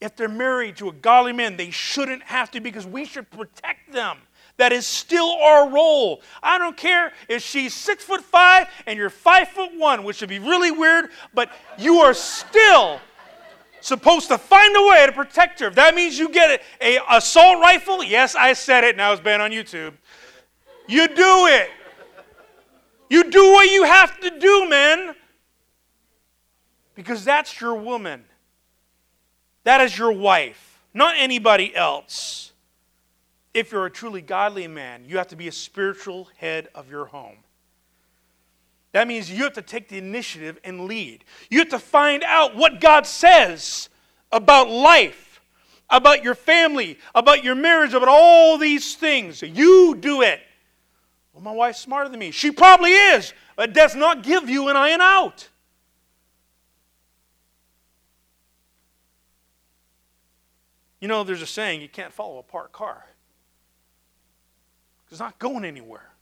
[0.00, 3.92] If they're married to a godly man, they shouldn't have to because we should protect
[3.92, 4.18] them.
[4.58, 6.22] That is still our role.
[6.42, 10.30] I don't care if she's six foot five and you're five foot one, which would
[10.30, 13.00] be really weird, but you are still
[13.86, 15.68] supposed to find a way to protect her.
[15.68, 19.42] If that means you get a, assault rifle, yes, I said it, now it's banned
[19.42, 19.92] on YouTube.
[20.88, 21.70] You do it.
[23.08, 25.14] You do what you have to do, man.
[26.94, 28.24] Because that's your woman.
[29.62, 32.52] That is your wife, not anybody else.
[33.54, 37.06] If you're a truly godly man, you have to be a spiritual head of your
[37.06, 37.38] home.
[38.96, 41.22] That means you have to take the initiative and lead.
[41.50, 43.90] You have to find out what God says
[44.32, 45.42] about life,
[45.90, 49.42] about your family, about your marriage, about all these things.
[49.42, 50.40] You do it.
[51.34, 52.30] Well, my wife's smarter than me.
[52.30, 53.34] She probably is.
[53.54, 55.46] but does not give you an iron out.
[61.02, 63.04] You know, there's a saying you can't follow a parked car.
[65.10, 66.14] It's not going anywhere.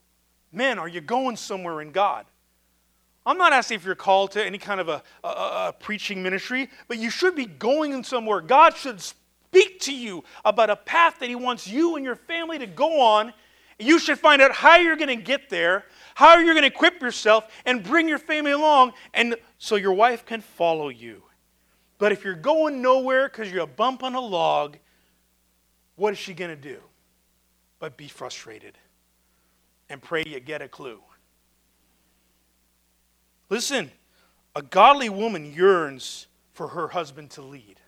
[0.50, 2.26] Men, are you going somewhere in God?
[3.26, 6.68] I'm not asking if you're called to any kind of a, a, a, preaching ministry,
[6.88, 8.40] but you should be going somewhere.
[8.40, 12.58] God should speak to you about a path that He wants you and your family
[12.58, 13.32] to go on.
[13.78, 17.00] You should find out how you're going to get there, how you're going to equip
[17.00, 21.22] yourself, and bring your family along, and so your wife can follow you.
[21.98, 24.76] But if you're going nowhere because you're a bump on a log,
[25.96, 26.78] what is she going to do?
[27.78, 28.76] But be frustrated
[29.88, 31.00] and pray you get a clue.
[33.54, 33.88] Listen,
[34.56, 37.78] a godly woman yearns for her husband to lead.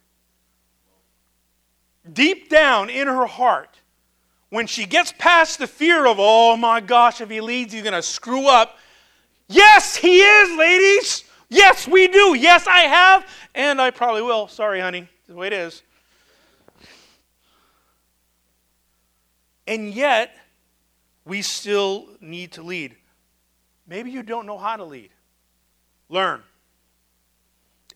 [2.12, 3.80] Deep down in her heart,
[4.50, 7.94] when she gets past the fear of, oh my gosh, if he leads, he's going
[7.94, 8.78] to screw up.
[9.48, 11.24] Yes, he is, ladies.
[11.48, 12.36] Yes, we do.
[12.38, 14.46] Yes, I have, and I probably will.
[14.46, 15.08] Sorry, honey.
[15.26, 15.82] the way it is.
[19.66, 20.30] And yet,
[21.24, 22.94] we still need to lead.
[23.88, 25.10] Maybe you don't know how to lead.
[26.08, 26.42] Learn.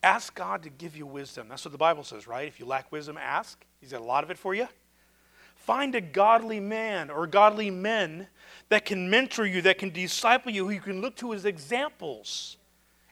[0.02, 1.48] Ask God to give you wisdom.
[1.48, 2.48] That's what the Bible says, right?
[2.48, 3.62] If you lack wisdom, ask.
[3.80, 4.66] He's got a lot of it for you.
[5.56, 8.28] Find a godly man or godly men
[8.70, 12.56] that can mentor you, that can disciple you, who you can look to as examples.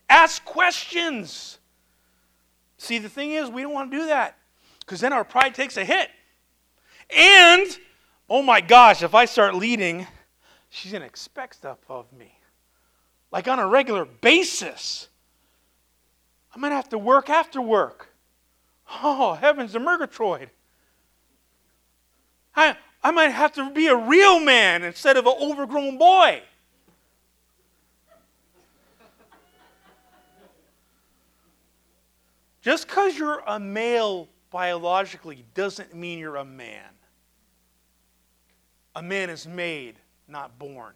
[0.09, 1.59] Ask questions.
[2.79, 4.39] See, the thing is, we don't want to do that
[4.81, 6.09] because then our pride takes a hit.
[7.15, 7.67] And,
[8.31, 10.07] oh my gosh, if I start leading,
[10.71, 12.38] she's going to expect stuff of me
[13.31, 15.09] like on a regular basis.
[16.55, 18.09] I'm going to have to work after work.
[19.03, 20.51] Oh, heavens to Murgatroyd.
[22.57, 26.43] I, I might have to be a real man instead of an overgrown boy.
[32.63, 36.85] Just because you're a male biologically doesn't mean you're a man.
[38.97, 40.95] A man is made, not born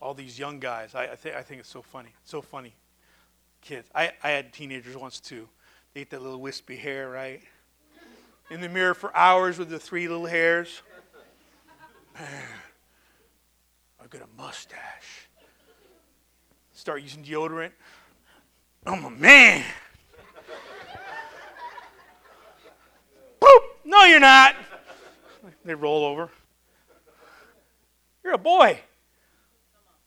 [0.00, 0.94] all these young guys.
[0.94, 2.10] I, I, th- I think it's so funny.
[2.24, 2.74] so funny.
[3.60, 3.88] Kids.
[3.94, 5.48] I, I had teenagers once too.
[5.94, 7.42] They ate that little wispy hair, right?
[8.50, 10.82] In the mirror for hours with the three little hairs.
[12.18, 12.26] Man,
[14.00, 15.28] I've got a mustache.
[16.72, 17.72] Start using deodorant.
[18.86, 19.64] I'm a man.
[23.40, 23.60] Boop!
[23.84, 24.54] No, you're not.
[25.64, 26.30] They roll over.
[28.24, 28.80] You're a boy.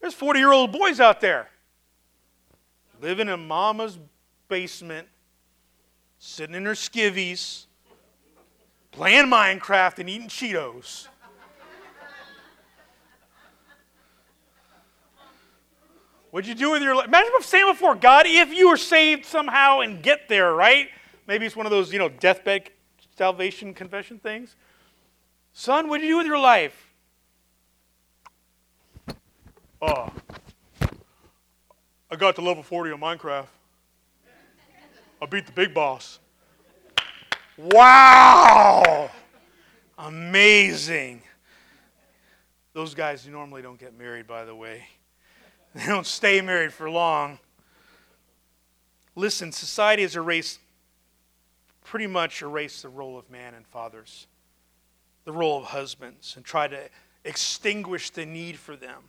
[0.02, 1.48] There's 40 year old boys out there
[3.02, 3.98] living in mama's
[4.48, 5.08] basement,
[6.20, 7.66] sitting in their skivvies,
[8.92, 11.08] playing Minecraft and eating Cheetos.
[16.32, 17.08] What'd you do with your life?
[17.08, 20.88] Imagine what I'm saying before God, if you were saved somehow and get there, right?
[21.28, 22.70] Maybe it's one of those, you know, deathbed
[23.18, 24.56] salvation confession things.
[25.52, 26.90] Son, what'd you do with your life?
[29.82, 30.12] Oh,
[32.12, 33.48] I got to level 40 on Minecraft.
[35.20, 36.20] I beat the big boss.
[37.58, 39.10] Wow!
[39.98, 41.24] Amazing.
[42.74, 44.86] Those guys normally don't get married, by the way.
[45.74, 47.39] They don't stay married for long.
[49.15, 50.60] Listen, society has erased,
[51.86, 54.28] pretty much erased the role of man and fathers,
[55.24, 56.89] the role of husbands, and tried to
[57.24, 59.02] extinguish the need for them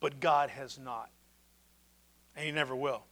[0.00, 1.10] but God has not.
[2.36, 3.04] And He never will.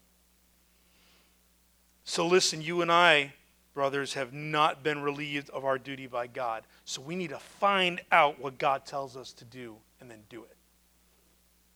[2.05, 3.35] So listen, you and I,
[3.75, 6.63] brothers, have not been relieved of our duty by God.
[6.85, 10.45] So we need to find out what God tells us to do and then do
[10.45, 10.57] it.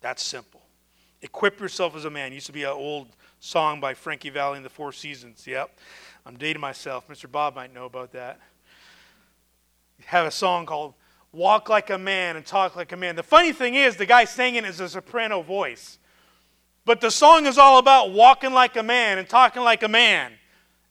[0.00, 0.62] That's simple.
[1.22, 2.32] Equip yourself as a man.
[2.32, 3.08] Used to be an old
[3.40, 5.46] song by Frankie Valli in the Four Seasons.
[5.46, 5.78] Yep.
[6.24, 7.08] I'm dating myself.
[7.08, 7.30] Mr.
[7.30, 8.40] Bob might know about that.
[10.06, 10.94] Have a song called
[11.32, 13.16] walk like a man and talk like a man.
[13.16, 15.98] The funny thing is, the guy singing is a soprano voice.
[16.84, 20.32] But the song is all about walking like a man and talking like a man,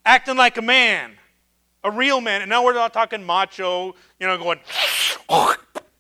[0.06, 1.14] acting like a man,
[1.84, 2.42] a real man.
[2.42, 4.60] And now we're not talking macho, you know, going,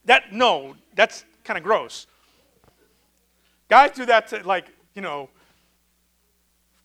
[0.05, 2.07] that, no, that's kind of gross.
[3.67, 5.29] Guys do that to, like, you know,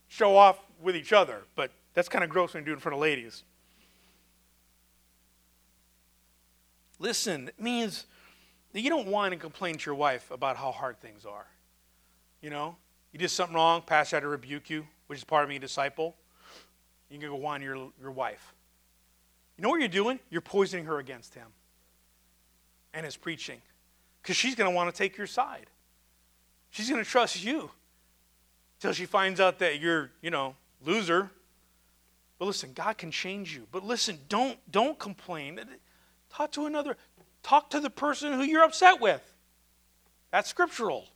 [0.07, 2.79] show off with each other, but that's kind of gross when you do it in
[2.79, 3.43] front of ladies.
[6.99, 8.05] Listen, it means
[8.73, 11.47] that you don't whine and complain to your wife about how hard things are.
[12.41, 12.75] You know,
[13.11, 15.61] you did something wrong, pastor had to rebuke you, which is part of being a
[15.61, 16.15] disciple.
[17.09, 18.53] You can go whine to your, your wife.
[19.57, 20.19] You know what you're doing?
[20.29, 21.47] You're poisoning her against him
[22.93, 23.61] and his preaching.
[24.21, 25.67] Because she's going to want to take your side.
[26.71, 27.71] She's going to trust you
[28.79, 31.31] till she finds out that you're, you know, loser.
[32.37, 33.67] But listen, God can change you.
[33.71, 35.59] But listen, don't don't complain.
[36.35, 36.97] Talk to another.
[37.43, 39.21] Talk to the person who you're upset with.
[40.31, 41.07] That's scriptural.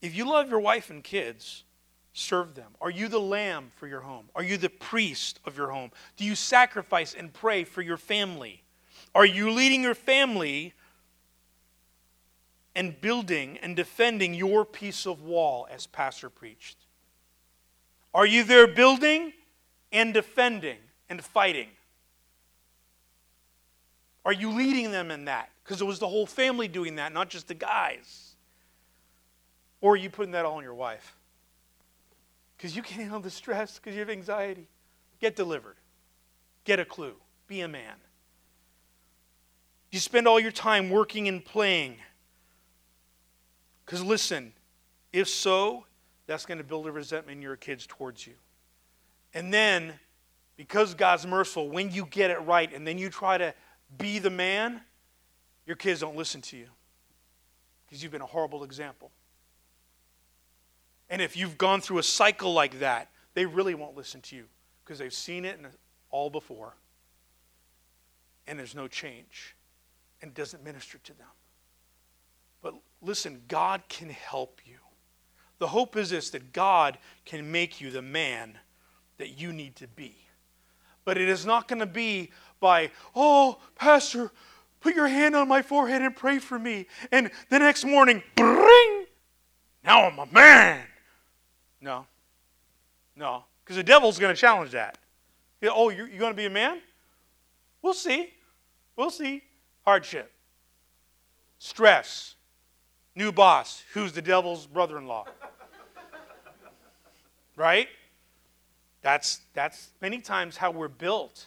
[0.00, 1.64] If you love your wife and kids,
[2.12, 2.70] serve them.
[2.80, 4.26] Are you the lamb for your home?
[4.36, 5.90] Are you the priest of your home?
[6.16, 8.62] Do you sacrifice and pray for your family?
[9.12, 10.72] Are you leading your family
[12.76, 16.76] and building and defending your piece of wall as pastor preached?
[18.14, 19.32] Are you there building
[19.92, 21.68] and defending and fighting?
[24.24, 25.50] Are you leading them in that?
[25.64, 28.34] Because it was the whole family doing that, not just the guys.
[29.80, 31.16] Or are you putting that all on your wife?
[32.56, 34.68] Because you can't handle the stress because you have anxiety.
[35.20, 35.76] Get delivered.
[36.64, 37.14] Get a clue.
[37.46, 37.94] Be a man.
[39.90, 41.96] You spend all your time working and playing.
[43.84, 44.52] Because listen,
[45.12, 45.86] if so,
[46.26, 48.34] that's going to build a resentment in your kids towards you.
[49.34, 49.94] And then,
[50.56, 53.54] because God's merciful, when you get it right and then you try to
[53.98, 54.80] be the man,
[55.66, 56.66] your kids don't listen to you
[57.86, 59.10] because you've been a horrible example.
[61.08, 64.44] And if you've gone through a cycle like that, they really won't listen to you
[64.84, 65.58] because they've seen it
[66.10, 66.74] all before.
[68.46, 69.56] And there's no change.
[70.22, 71.26] And doesn't minister to them.
[72.60, 74.76] But listen, God can help you.
[75.58, 78.58] The hope is this that God can make you the man
[79.20, 80.16] that you need to be.
[81.04, 84.32] But it is not going to be by, oh, Pastor,
[84.80, 86.86] put your hand on my forehead and pray for me.
[87.12, 89.04] And the next morning, bring,
[89.84, 90.80] now I'm a man.
[91.80, 92.06] No.
[93.14, 93.44] No.
[93.62, 94.98] Because the devil's going to challenge that.
[95.62, 96.80] Oh, you're, you're going to be a man?
[97.82, 98.30] We'll see.
[98.96, 99.42] We'll see.
[99.84, 100.30] Hardship,
[101.58, 102.34] stress,
[103.14, 105.24] new boss, who's the devil's brother in law.
[107.56, 107.88] right?
[109.02, 111.46] That's, that's many times how we're built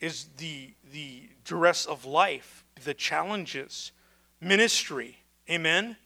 [0.00, 3.92] is the, the duress of life, the challenges,
[4.40, 5.96] ministry, amen?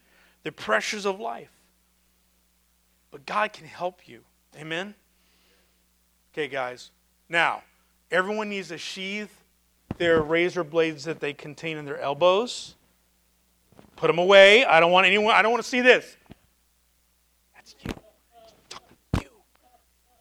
[0.42, 1.50] The pressures of life.
[3.11, 4.22] But God can help you,
[4.59, 4.94] amen?
[6.33, 6.90] Okay, guys.
[7.29, 7.62] Now,
[8.11, 9.31] everyone needs to sheathe
[9.98, 12.74] their razor blades that they contain in their elbows.
[13.96, 14.64] Put them away.
[14.64, 16.16] I don't want anyone, I don't want to see this.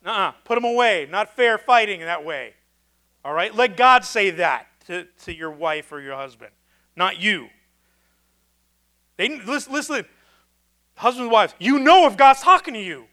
[0.06, 0.32] Uh.
[0.44, 1.08] Put them away.
[1.10, 2.54] Not fair fighting in that way.
[3.24, 3.54] All right?
[3.54, 6.52] Let God say that to, to your wife or your husband,
[6.96, 7.48] not you.
[9.18, 10.06] They, listen, listen,
[10.96, 13.06] husbands and wives, you know if God's talking to you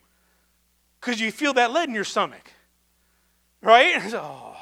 [1.01, 2.53] because you feel that lead in your stomach.
[3.63, 3.95] Right?
[4.15, 4.57] oh,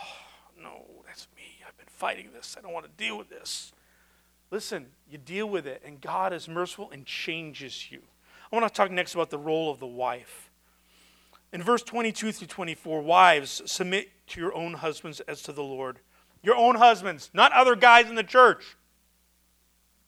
[0.60, 1.42] no, that's me.
[1.66, 2.56] I've been fighting this.
[2.58, 3.72] I don't want to deal with this.
[4.50, 8.00] Listen, you deal with it, and God is merciful and changes you.
[8.50, 10.47] I want to talk next about the role of the wife.
[11.52, 16.00] In verse 22 through 24, wives, submit to your own husbands as to the Lord.
[16.42, 18.76] Your own husbands, not other guys in the church.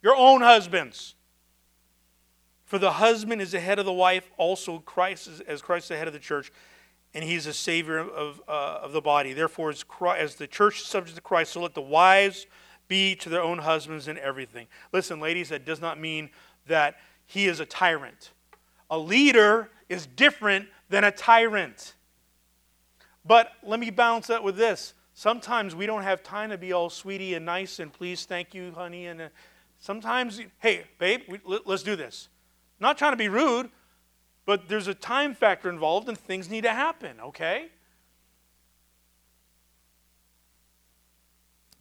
[0.02, 1.14] Your own husbands.
[2.64, 5.88] For the husband is the head of the wife, also Christ is, as Christ is
[5.88, 6.52] the head of the church,
[7.14, 9.32] and he's the savior of, uh, of the body.
[9.32, 12.46] Therefore, as, Christ, as the church is subject to Christ, so let the wives
[12.86, 14.68] be to their own husbands in everything.
[14.92, 16.30] Listen, ladies, that does not mean
[16.66, 18.30] that he is a tyrant.
[18.88, 21.94] A leader is different than a tyrant.
[23.26, 24.94] But let me balance that with this.
[25.12, 28.72] Sometimes we don't have time to be all sweetie and nice and please, thank you,
[28.72, 29.08] honey.
[29.08, 29.28] And uh,
[29.78, 32.28] sometimes, hey, babe, we, let, let's do this.
[32.78, 33.68] not trying to be rude,
[34.46, 37.68] but there's a time factor involved and things need to happen, okay?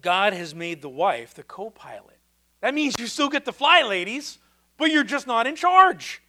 [0.02, 2.18] God has made the wife the co pilot.
[2.62, 4.40] That means you still get to fly, ladies,
[4.78, 6.22] but you're just not in charge.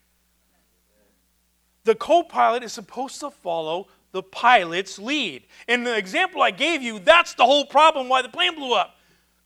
[1.84, 5.44] The co pilot is supposed to follow the pilot's lead.
[5.68, 8.96] In the example I gave you, that's the whole problem why the plane blew up.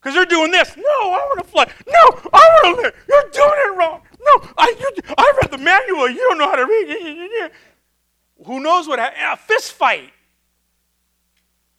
[0.00, 0.76] Because they're doing this.
[0.76, 1.66] No, I want to fly.
[1.86, 2.94] No, I want to live.
[3.08, 4.02] You're doing it wrong.
[4.20, 6.10] No, I, you, I read the manual.
[6.10, 7.50] You don't know how to read.
[8.44, 9.22] Who knows what happened?
[9.32, 10.10] A fist fight.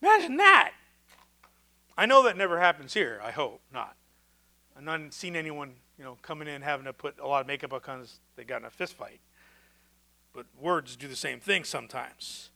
[0.02, 0.72] Imagine that.
[1.98, 3.20] I know that never happens here.
[3.24, 3.96] I hope not.
[4.76, 7.74] I've not seen anyone, you know, coming in having to put a lot of makeup
[7.74, 9.20] on because they got in a fist fight.
[10.36, 12.50] But words do the same thing sometimes.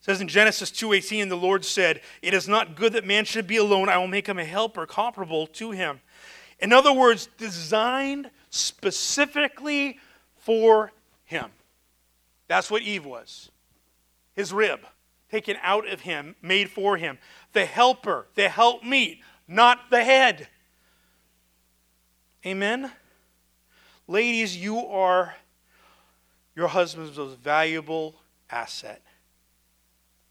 [0.00, 3.46] It says in Genesis 2:18, the Lord said, "It is not good that man should
[3.46, 3.90] be alone.
[3.90, 6.00] I will make him a helper comparable to him."
[6.58, 10.00] In other words, designed specifically
[10.38, 10.92] for
[11.24, 11.52] him.
[12.48, 13.50] That's what Eve was.
[14.34, 14.86] His rib,
[15.30, 17.18] taken out of him, made for him.
[17.52, 20.48] The helper, the helpmeet, not the head.
[22.46, 22.90] Amen.
[24.06, 25.36] Ladies, you are
[26.60, 28.14] your husband's most valuable
[28.50, 29.00] asset.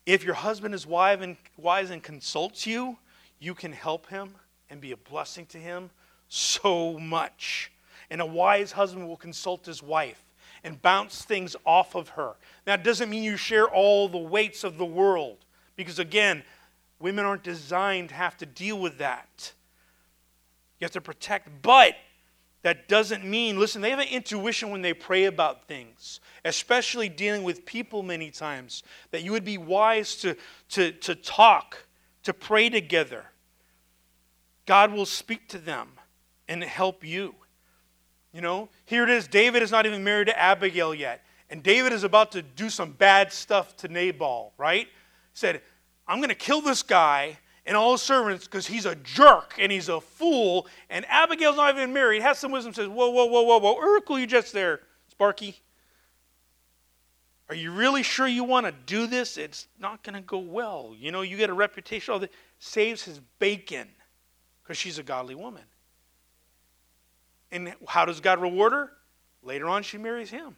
[0.05, 2.99] If your husband is wise and, wise and consults you,
[3.39, 4.35] you can help him
[4.69, 5.89] and be a blessing to him
[6.27, 7.71] so much.
[8.11, 10.23] And a wise husband will consult his wife
[10.63, 12.35] and bounce things off of her.
[12.67, 15.37] Now, doesn't mean you share all the weights of the world,
[15.75, 16.43] because again,
[16.99, 19.53] women aren't designed to have to deal with that.
[20.79, 21.95] You have to protect, but
[22.61, 27.43] that doesn't mean, listen, they have an intuition when they pray about things, especially dealing
[27.43, 30.35] with people many times, that you would be wise to,
[30.69, 31.85] to, to talk,
[32.23, 33.25] to pray together.
[34.65, 35.87] God will speak to them
[36.47, 37.33] and help you.
[38.33, 39.27] You know, here it is.
[39.27, 41.23] David is not even married to Abigail yet.
[41.49, 44.85] And David is about to do some bad stuff to Nabal, right?
[44.85, 44.91] He
[45.33, 45.61] said,
[46.07, 49.71] I'm going to kill this guy and all his servants because he's a jerk and
[49.71, 50.67] he's a fool.
[50.89, 52.21] And Abigail's not even married.
[52.21, 53.75] Has some wisdom, says, Whoa, whoa, whoa, whoa, whoa.
[53.75, 55.59] Urkel, you just there, Sparky.
[57.49, 59.37] Are you really sure you want to do this?
[59.37, 60.93] It's not going to go well.
[60.97, 62.13] You know, you get a reputation.
[62.13, 63.87] All that saves his bacon
[64.61, 65.63] because she's a godly woman.
[67.51, 68.91] And how does God reward her?
[69.41, 70.55] Later on, she marries him.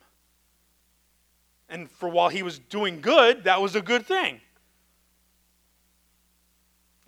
[1.70, 4.42] And for while he was doing good, that was a good thing.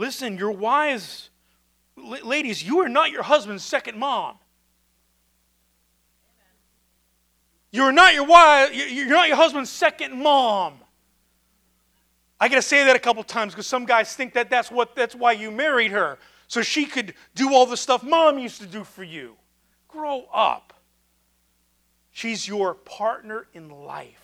[0.04, 1.30] Listen, your wives,
[1.95, 4.36] ladies, you are not your husband's second mom.
[7.72, 10.74] You're not your wife, you're not your husband's second mom.
[12.38, 14.93] I got to say that a couple times because some guys think that that's what
[14.93, 16.20] that's why you married her.
[16.49, 19.38] So she could do all the stuff mom used to do for you.
[19.88, 20.74] Grow up.
[22.12, 24.23] She's your partner in life.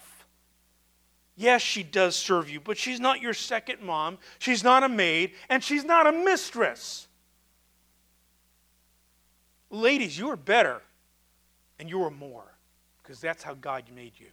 [1.39, 4.17] Yes, she does serve you, but she's not your second mom.
[4.39, 7.07] She's not a maid, and she's not a mistress.
[9.69, 10.81] Ladies, you are better,
[11.79, 12.57] and you are more,
[13.01, 14.27] because that's how God made you.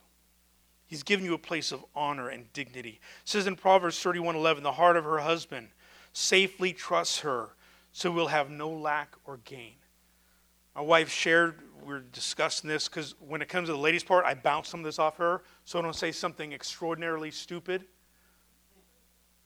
[0.89, 2.99] He's given you a place of honor and dignity.
[3.23, 5.69] It says in Proverbs 31:11, the heart of her husband
[6.13, 7.51] safely trusts her,
[7.93, 9.77] so will have no lack or gain.
[10.75, 14.25] My wife shared we are discussing this because when it comes to the ladies' part,
[14.25, 17.85] I bounce some of this off her so I don't say something extraordinarily stupid.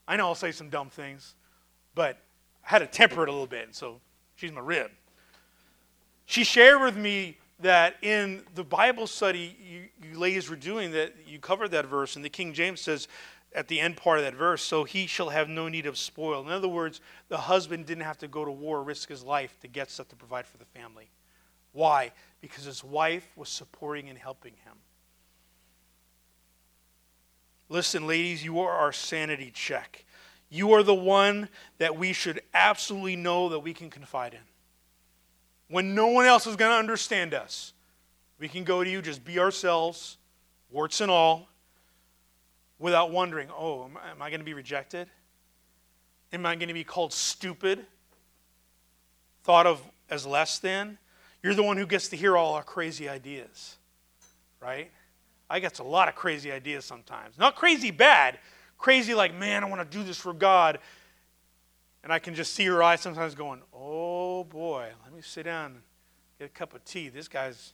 [0.09, 1.35] I know I'll say some dumb things,
[1.95, 2.19] but
[2.65, 4.01] I had to temper it a little bit, so
[4.37, 4.91] she's my rib.
[6.25, 11.15] She shared with me that in the Bible study you, you ladies were doing that
[11.27, 13.07] you covered that verse, and the King James says
[13.55, 16.41] at the end part of that verse, so he shall have no need of spoil.
[16.41, 19.69] In other words, the husband didn't have to go to war, risk his life to
[19.69, 21.11] get stuff to provide for the family.
[21.73, 22.13] Why?
[22.41, 24.75] Because his wife was supporting and helping him.
[27.69, 30.05] Listen, ladies, you are our sanity check.
[30.49, 31.49] You are the one
[31.79, 34.41] that we should absolutely know that we can confide in.
[35.69, 37.73] When no one else is going to understand us,
[38.41, 40.17] we can go to you, just be ourselves,
[40.71, 41.49] warts and all,
[42.81, 45.09] without wondering, oh, am I, going to be rejected?
[46.33, 47.87] Am I going to be called stupid?
[49.45, 50.99] Thought of as less than?
[51.43, 53.77] You're the one who gets to hear all our crazy ideas,
[54.61, 54.91] right?
[55.49, 57.39] I get a lot of crazy ideas sometimes.
[57.39, 58.39] Not crazy bad,
[58.79, 60.79] crazy like, man, I want to do this for God.
[62.03, 65.73] And I can just see her eyes sometimes going, oh boy, let me sit down
[65.73, 65.81] and
[66.39, 67.09] get a cup of tea.
[67.09, 67.73] This guy's,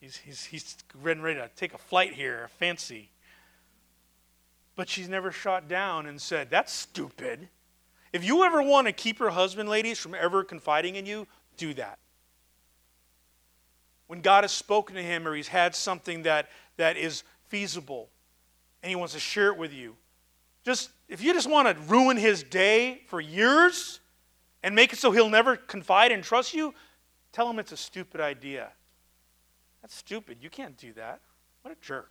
[0.00, 3.10] he's, he's, he's ready, ready to take a flight here, fancy.
[4.76, 7.48] But she's never shot down and said, that's stupid.
[8.12, 11.26] If you ever want to keep your husband, ladies, from ever confiding in you,
[11.56, 11.98] do that
[14.06, 18.08] when God has spoken to him or he's had something that, that is feasible
[18.82, 19.96] and he wants to share it with you.
[20.64, 24.00] Just if you just want to ruin his day for years
[24.62, 26.74] and make it so he'll never confide and trust you,
[27.32, 28.70] tell him it's a stupid idea.
[29.82, 30.38] That's stupid.
[30.40, 31.20] You can't do that.
[31.62, 32.10] What a jerk.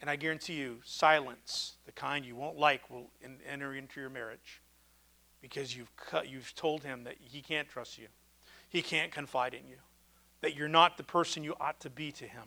[0.00, 3.10] And I guarantee you, silence, the kind you won't like, will
[3.50, 4.62] enter into your marriage
[5.40, 8.06] because you've, cut, you've told him that he can't trust you,
[8.68, 9.76] he can't confide in you,
[10.40, 12.44] that you're not the person you ought to be to him.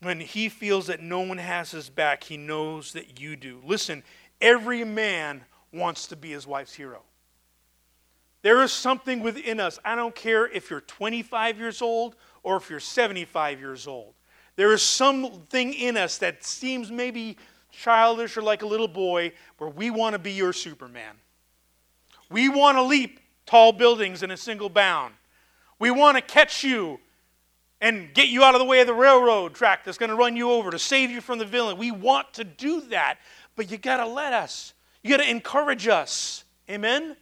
[0.00, 3.60] When he feels that no one has his back, he knows that you do.
[3.64, 4.02] Listen,
[4.40, 5.42] every man
[5.72, 7.02] wants to be his wife's hero.
[8.42, 9.78] There is something within us.
[9.82, 14.12] I don't care if you're 25 years old or if you're 75 years old.
[14.56, 17.38] There is something in us that seems maybe
[17.70, 21.16] childish or like a little boy where we want to be your Superman.
[22.30, 25.14] We want to leap tall buildings in a single bound.
[25.78, 27.00] We want to catch you
[27.80, 30.36] and get you out of the way of the railroad track that's going to run
[30.36, 31.76] you over to save you from the villain.
[31.76, 33.18] We want to do that,
[33.56, 34.72] but you got to let us.
[35.02, 36.44] You got to encourage us.
[36.70, 37.16] Amen?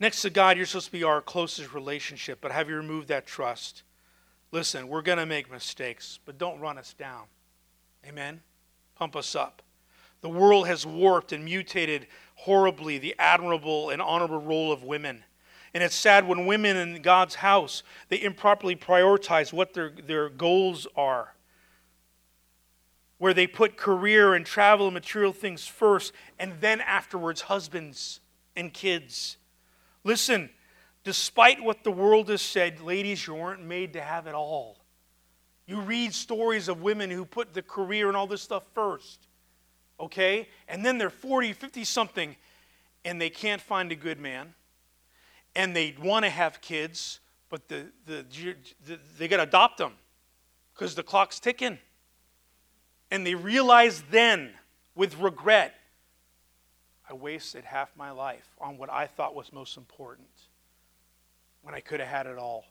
[0.00, 3.26] Next to God, you're supposed to be our closest relationship, but have you removed that
[3.26, 3.82] trust?
[4.50, 7.24] Listen, we're going to make mistakes, but don't run us down.
[8.04, 8.40] Amen?
[8.96, 9.62] Pump us up.
[10.22, 15.24] The world has warped and mutated horribly the admirable and honorable role of women.
[15.72, 20.86] And it's sad when women in God's house, they improperly prioritize what their, their goals
[20.96, 21.34] are.
[23.18, 28.20] Where they put career and travel and material things first, and then afterwards, husbands
[28.56, 29.36] and kids.
[30.02, 30.50] Listen,
[31.04, 34.78] despite what the world has said, ladies, you weren't made to have it all.
[35.66, 39.28] You read stories of women who put the career and all this stuff first,
[40.00, 40.48] okay?
[40.68, 42.36] And then they're 40, 50 something,
[43.04, 44.54] and they can't find a good man
[45.54, 48.24] and they want to have kids, but the, the,
[48.86, 49.92] the they got to adopt them
[50.74, 51.78] because the clock's ticking.
[53.10, 54.50] And they realize then,
[54.94, 55.74] with regret,
[57.08, 60.28] I wasted half my life on what I thought was most important
[61.62, 62.64] when I could have had it all.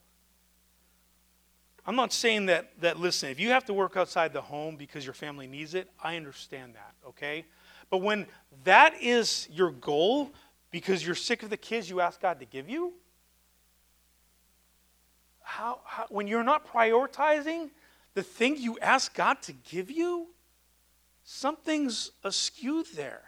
[1.85, 5.05] I'm not saying that, that, listen, if you have to work outside the home because
[5.05, 7.45] your family needs it, I understand that, okay?
[7.89, 8.27] But when
[8.63, 10.31] that is your goal,
[10.71, 12.93] because you're sick of the kids you ask God to give you?
[15.41, 17.69] How, how, when you're not prioritizing
[18.13, 20.27] the thing you ask God to give you,
[21.23, 23.21] something's askew there.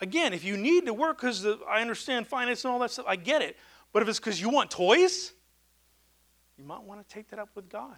[0.00, 3.16] Again, if you need to work because I understand finance and all that stuff, I
[3.16, 3.56] get it.
[3.92, 5.32] But if it's because you want toys,
[6.58, 7.96] you might want to take that up with God.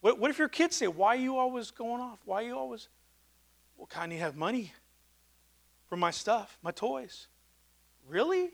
[0.00, 2.18] What, what if your kids say, Why are you always going off?
[2.24, 2.88] Why are you always.
[3.76, 4.72] Well, kind of have money
[5.88, 7.26] for my stuff, my toys.
[8.08, 8.50] Really?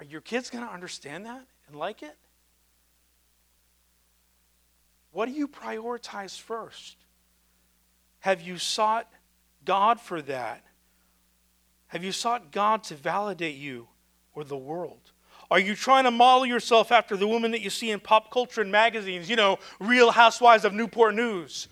[0.00, 2.16] Are your kids going to understand that and like it?
[5.10, 6.96] What do you prioritize first?
[8.20, 9.08] Have you sought
[9.64, 10.64] God for that?
[11.88, 13.88] Have you sought God to validate you
[14.34, 15.07] or the world?
[15.50, 18.60] Are you trying to model yourself after the woman that you see in pop culture
[18.60, 19.30] and magazines?
[19.30, 21.68] You know, Real Housewives of Newport News.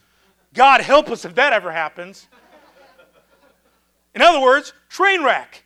[0.54, 2.28] God help us if that ever happens.
[4.14, 5.62] In other words, train wreck.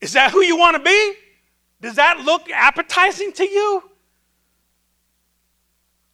[0.00, 1.14] Is that who you want to be?
[1.80, 3.90] Does that look appetizing to you?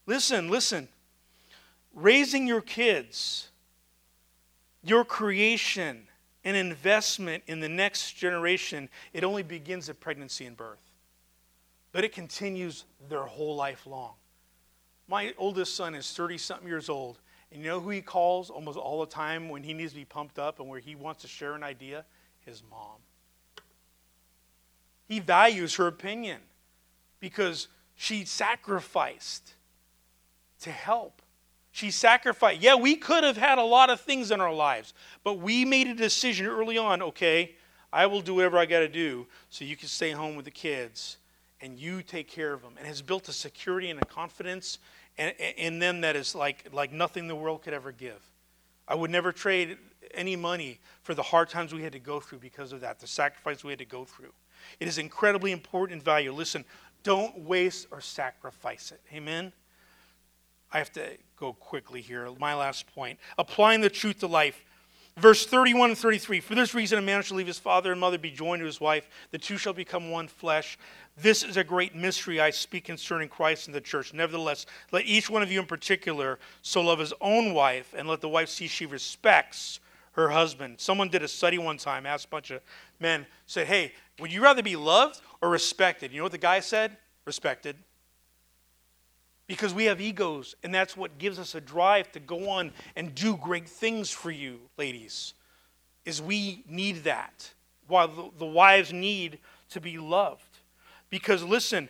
[0.06, 0.88] Listen, listen.
[1.92, 3.48] Raising your kids,
[4.82, 6.05] your creation,
[6.46, 10.78] an investment in the next generation, it only begins at pregnancy and birth.
[11.90, 14.12] But it continues their whole life long.
[15.08, 17.18] My oldest son is 30 something years old,
[17.50, 20.04] and you know who he calls almost all the time when he needs to be
[20.04, 22.04] pumped up and where he wants to share an idea?
[22.44, 22.98] His mom.
[25.08, 26.38] He values her opinion
[27.18, 27.66] because
[27.96, 29.54] she sacrificed
[30.60, 31.22] to help.
[31.76, 32.62] She sacrificed.
[32.62, 35.88] Yeah, we could have had a lot of things in our lives, but we made
[35.88, 37.54] a decision early on okay,
[37.92, 40.50] I will do whatever I got to do so you can stay home with the
[40.50, 41.18] kids
[41.60, 42.72] and you take care of them.
[42.78, 44.78] And has built a security and a confidence
[45.18, 48.22] in them that is like, like nothing the world could ever give.
[48.88, 49.76] I would never trade
[50.14, 53.06] any money for the hard times we had to go through because of that, the
[53.06, 54.32] sacrifice we had to go through.
[54.80, 56.32] It is incredibly important value.
[56.32, 56.64] Listen,
[57.02, 59.02] don't waste or sacrifice it.
[59.14, 59.52] Amen?
[60.72, 62.28] I have to go quickly here.
[62.38, 63.18] My last point.
[63.38, 64.62] Applying the truth to life.
[65.18, 68.18] Verse 31 and 33 For this reason, a man shall leave his father and mother,
[68.18, 69.08] be joined to his wife.
[69.30, 70.78] The two shall become one flesh.
[71.16, 74.12] This is a great mystery I speak concerning Christ and the church.
[74.12, 78.20] Nevertheless, let each one of you in particular so love his own wife, and let
[78.20, 79.80] the wife see she respects
[80.12, 80.80] her husband.
[80.80, 82.60] Someone did a study one time, asked a bunch of
[83.00, 86.12] men, said, Hey, would you rather be loved or respected?
[86.12, 86.96] You know what the guy said?
[87.24, 87.76] Respected.
[89.46, 93.14] Because we have egos, and that's what gives us a drive to go on and
[93.14, 95.34] do great things for you, ladies.
[96.04, 97.50] Is we need that.
[97.86, 99.38] why the, the wives need
[99.70, 100.58] to be loved.
[101.10, 101.88] Because listen,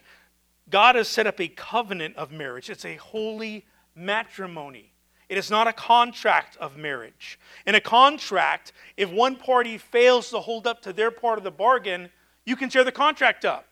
[0.69, 4.93] God has set up a covenant of marriage, it's a holy matrimony.
[5.29, 7.39] It is not a contract of marriage.
[7.67, 11.51] In a contract, if one party fails to hold up to their part of the
[11.51, 12.11] bargain,
[12.45, 13.67] you can tear the contract up.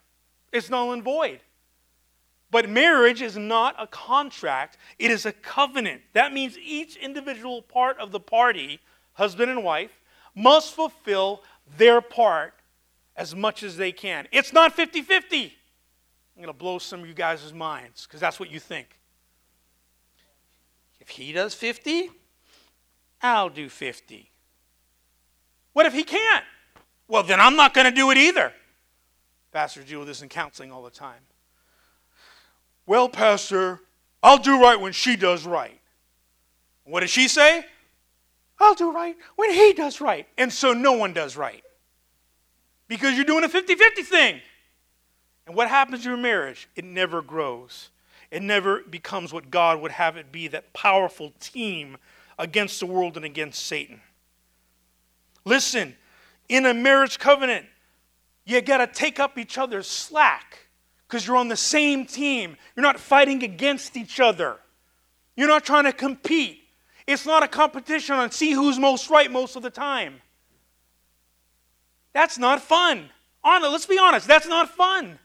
[0.53, 1.41] It's null and void.
[2.55, 6.03] But marriage is not a contract, it is a covenant.
[6.13, 8.79] That means each individual part of the party,
[9.15, 9.91] husband and wife,
[10.37, 11.43] must fulfill
[11.77, 12.55] their part
[13.17, 14.29] as much as they can.
[14.31, 15.47] It's not 50 50.
[15.47, 15.51] I'm
[16.37, 19.01] going to blow some of you guys' minds because that's what you think.
[21.01, 22.09] If he does 50,
[23.21, 24.31] I'll do 50.
[25.73, 26.45] What if he can't?
[27.09, 28.53] Well, then I'm not going to do it either.
[29.51, 31.19] Pastors deal with this in counseling all the time.
[32.87, 33.81] Well, Pastor,
[34.23, 35.81] I'll do right when she does right.
[36.85, 37.65] What does she say?
[38.61, 40.27] I'll do right when he does right.
[40.39, 41.63] And so no one does right.
[42.89, 44.41] Because you're doing a 50 50 thing.
[45.47, 46.69] And what happens to your marriage?
[46.77, 47.91] It never grows.
[48.31, 51.97] It never becomes what God would have it be that powerful team
[52.39, 54.01] against the world and against Satan.
[55.45, 55.95] Listen,
[56.49, 57.67] in a marriage covenant,
[58.45, 60.64] you got to take up each other's slack
[61.09, 62.57] because you're on the same team.
[62.75, 64.57] You're not fighting against each other.
[65.37, 66.61] You're not trying to compete.
[67.07, 70.23] It's not a competition on see who's most right most of the time.
[72.13, 73.11] That's not fun.
[73.45, 75.19] Let's be honest, that's not fun.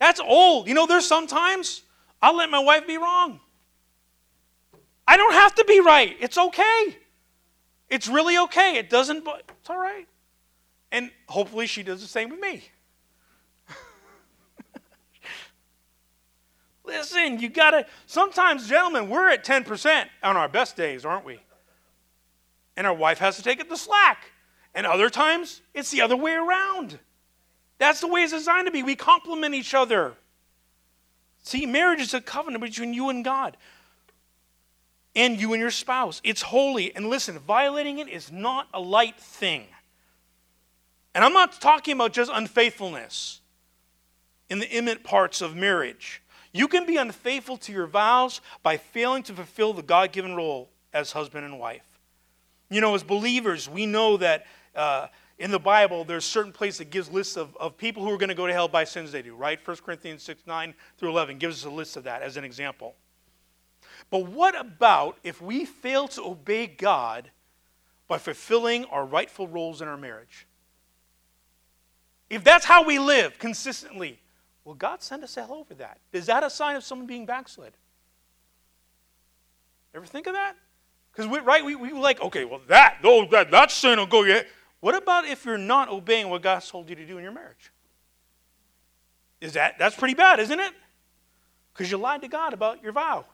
[0.00, 0.66] That's old.
[0.66, 1.82] You know, there's sometimes
[2.20, 3.38] I'll let my wife be wrong.
[5.06, 6.16] I don't have to be right.
[6.20, 6.96] It's okay.
[7.88, 8.78] It's really okay.
[8.78, 10.08] It doesn't, it's all right.
[10.90, 12.64] And hopefully she does the same with me.
[16.84, 21.40] Listen, you got to, sometimes, gentlemen, we're at 10% on our best days, aren't we?
[22.76, 24.30] And our wife has to take it the slack.
[24.74, 26.98] And other times, it's the other way around.
[27.78, 28.82] That's the way it's designed to be.
[28.82, 30.14] We complement each other.
[31.42, 33.56] See, marriage is a covenant between you and God
[35.16, 36.20] and you and your spouse.
[36.24, 36.94] It's holy.
[36.94, 39.66] And listen, violating it is not a light thing.
[41.14, 43.40] And I'm not talking about just unfaithfulness
[44.50, 46.22] in the intimate parts of marriage.
[46.54, 50.70] You can be unfaithful to your vows by failing to fulfill the God given role
[50.92, 51.98] as husband and wife.
[52.70, 54.46] You know, as believers, we know that
[54.76, 58.16] uh, in the Bible, there's certain place that gives lists of, of people who are
[58.16, 59.58] going to go to hell by sins they do, right?
[59.66, 62.94] 1 Corinthians 6, 9 through 11 gives us a list of that as an example.
[64.08, 67.32] But what about if we fail to obey God
[68.06, 70.46] by fulfilling our rightful roles in our marriage?
[72.30, 74.20] If that's how we live consistently,
[74.64, 75.98] will God send us hell over that?
[76.12, 77.72] Is that a sign of someone being backslid?
[79.94, 80.56] Ever think of that?
[81.12, 84.24] Because we right, we, we like, okay, well, that, oh, that, that sin will go.
[84.24, 84.42] Yeah.
[84.80, 87.72] What about if you're not obeying what God's told you to do in your marriage?
[89.40, 90.72] Is that, that's pretty bad, isn't it?
[91.72, 93.24] Because you lied to God about your vow.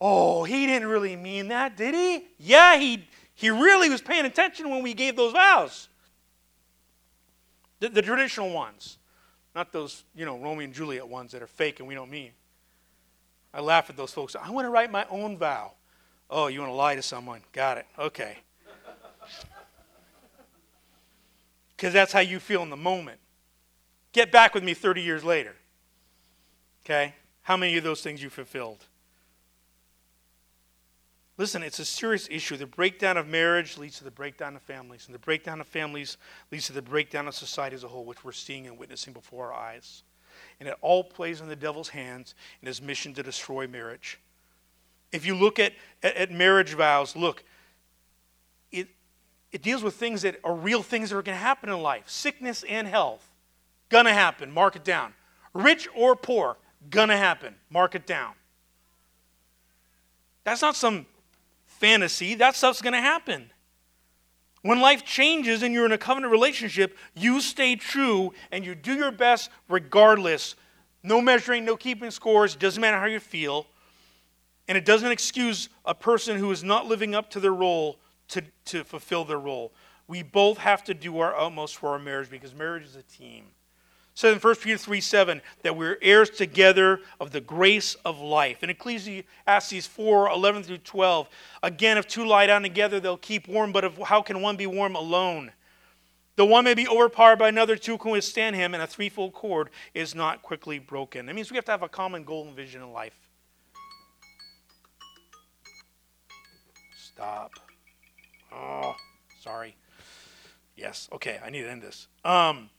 [0.00, 2.26] Oh, he didn't really mean that, did he?
[2.38, 5.88] Yeah, he, he really was paying attention when we gave those vows.
[7.80, 8.98] The, the traditional ones,
[9.54, 12.30] not those, you know, Romeo and Juliet ones that are fake and we don't mean.
[13.52, 14.36] I laugh at those folks.
[14.36, 15.72] I want to write my own vow.
[16.28, 17.40] Oh, you want to lie to someone?
[17.52, 17.86] Got it.
[17.98, 18.38] Okay.
[21.76, 23.18] Because that's how you feel in the moment.
[24.12, 25.54] Get back with me 30 years later.
[26.84, 27.14] Okay?
[27.40, 28.84] How many of those things you fulfilled?
[31.40, 32.58] Listen, it's a serious issue.
[32.58, 36.18] The breakdown of marriage leads to the breakdown of families, and the breakdown of families
[36.52, 39.50] leads to the breakdown of society as a whole, which we're seeing and witnessing before
[39.50, 40.02] our eyes.
[40.60, 44.20] And it all plays in the devil's hands in his mission to destroy marriage.
[45.12, 45.72] If you look at,
[46.02, 47.42] at, at marriage vows, look,
[48.70, 48.88] it,
[49.50, 52.02] it deals with things that are real things that are going to happen in life
[52.06, 53.26] sickness and health.
[53.88, 55.14] Gonna happen, mark it down.
[55.54, 56.58] Rich or poor,
[56.90, 58.34] gonna happen, mark it down.
[60.44, 61.06] That's not some
[61.80, 62.34] fantasy.
[62.36, 63.50] That stuff's going to happen.
[64.62, 68.94] When life changes and you're in a covenant relationship, you stay true and you do
[68.94, 70.54] your best regardless.
[71.02, 73.66] No measuring, no keeping scores, doesn't matter how you feel.
[74.68, 78.42] And it doesn't excuse a person who is not living up to their role to,
[78.66, 79.72] to fulfill their role.
[80.06, 83.46] We both have to do our utmost for our marriage because marriage is a team
[84.14, 88.62] says in 1 Peter 3 7 that we're heirs together of the grace of life.
[88.62, 91.28] In Ecclesiastes 4 11 through 12,
[91.62, 94.66] again, if two lie down together, they'll keep warm, but if, how can one be
[94.66, 95.52] warm alone?
[96.36, 99.68] The one may be overpowered by another, two can withstand him, and a threefold cord
[99.94, 101.26] is not quickly broken.
[101.26, 103.18] That means we have to have a common goal and vision in life.
[106.96, 107.52] Stop.
[108.50, 108.94] Oh,
[109.40, 109.76] sorry.
[110.76, 111.08] Yes.
[111.12, 112.08] Okay, I need to end this.
[112.24, 112.70] Um,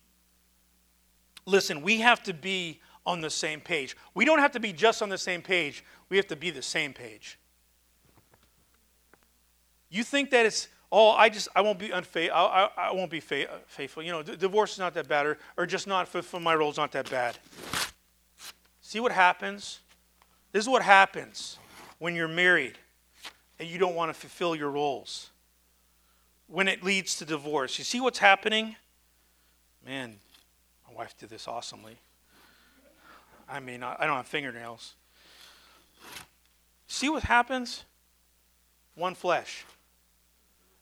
[1.46, 3.98] listen, we have to be on the same page.
[4.14, 6.62] We don't have to be just on the same page, we have to be the
[6.62, 7.40] same page.
[9.90, 13.12] You think that it's, oh, I just, I won't be unfaithful, I, I, I, won't
[13.12, 14.04] be fa- uh, faithful.
[14.04, 16.72] You know, d- divorce is not that bad, or, or just not for my role
[16.72, 17.38] is not that bad.
[18.82, 19.80] See what happens?
[20.52, 21.58] This is what happens
[22.00, 22.78] when you're married
[23.60, 25.30] and you don't want to fulfill your roles.
[26.48, 27.78] When it leads to divorce.
[27.78, 28.76] You see what's happening?
[29.86, 30.18] Man,
[31.02, 31.98] wife did this awesomely.
[33.50, 34.94] I mean, I don't have fingernails.
[36.86, 37.86] See what happens?
[38.94, 39.66] One flesh.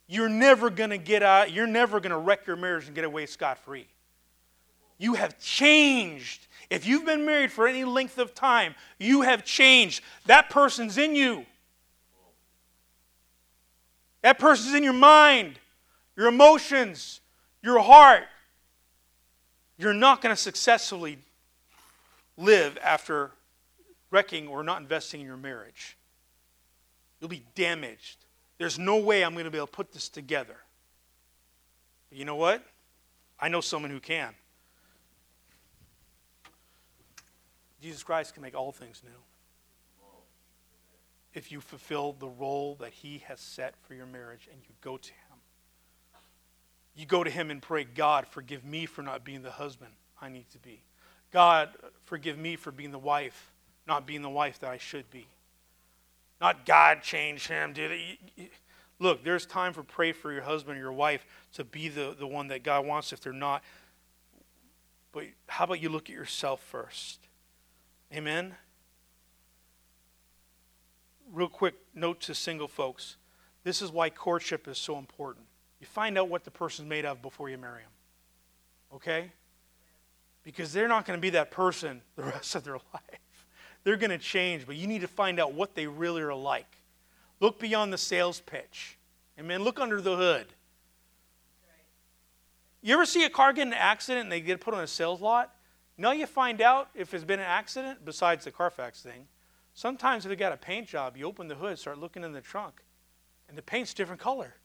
[0.08, 3.06] You're never going to get out, you're never going to wreck your marriage and get
[3.06, 3.88] away scot free.
[4.98, 6.48] You have changed.
[6.70, 10.04] If you've been married for any length of time, you have changed.
[10.26, 11.46] That person's in you.
[14.22, 15.60] That person's in your mind,
[16.18, 17.22] your emotions,
[17.64, 18.24] your heart.
[19.80, 21.20] You're not going to successfully
[22.36, 23.32] live after
[24.12, 25.98] wrecking or not investing in your marriage.
[27.20, 28.18] You'll be damaged.
[28.58, 30.58] There's no way I'm going to be able to put this together.
[32.10, 32.62] But you know what?
[33.40, 34.34] I know someone who can.
[37.82, 39.12] Jesus Christ can make all things new.
[41.34, 44.98] If you fulfill the role that He has set for your marriage and you go
[44.98, 45.29] to Him,
[47.00, 50.28] you go to Him and pray, God, forgive me for not being the husband I
[50.28, 50.82] need to be.
[51.32, 51.70] God,
[52.04, 53.52] forgive me for being the wife,
[53.88, 55.26] not being the wife that I should be.
[56.42, 57.72] Not God change him.
[57.72, 57.98] Dude.
[59.00, 62.28] Look, there's time for pray for your husband or your wife to be the, the
[62.28, 63.64] one that God wants if they're not.
[65.14, 67.20] But how about you look at yourself first?
[68.14, 68.56] Amen?
[71.32, 73.16] Real quick note to single folks.
[73.64, 75.46] This is why courtship is so important.
[75.80, 77.92] You find out what the person's made of before you marry them.
[78.96, 79.32] Okay?
[80.44, 83.46] because they're not going to be that person the rest of their life.
[83.84, 86.78] They're going to change, but you need to find out what they really are like.
[87.40, 88.98] Look beyond the sales pitch.
[89.40, 89.64] Amen.
[89.64, 90.48] Look under the hood.
[92.82, 94.88] You ever see a car get in an accident and they get put on a
[94.88, 95.54] sales lot?
[95.98, 99.28] Now you find out if it's been an accident besides the Carfax thing.
[99.74, 102.42] Sometimes if they got a paint job, you open the hood, start looking in the
[102.42, 102.82] trunk,
[103.48, 104.56] and the paint's different color.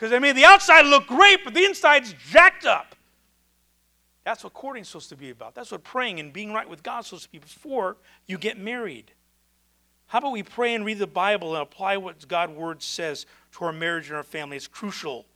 [0.00, 2.96] Because they made the outside look great, but the inside's jacked up.
[4.24, 5.54] That's what courting is supposed to be about.
[5.54, 8.56] That's what praying and being right with God is supposed to be before you get
[8.56, 9.12] married.
[10.06, 13.66] How about we pray and read the Bible and apply what God's word says to
[13.66, 14.56] our marriage and our family?
[14.56, 15.26] It's crucial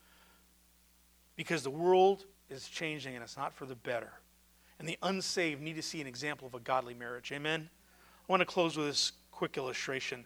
[1.37, 4.13] because the world is changing and it's not for the better.
[4.79, 7.33] And the unsaved need to see an example of a godly marriage.
[7.33, 7.69] Amen?
[8.27, 10.25] I want to close with this quick illustration.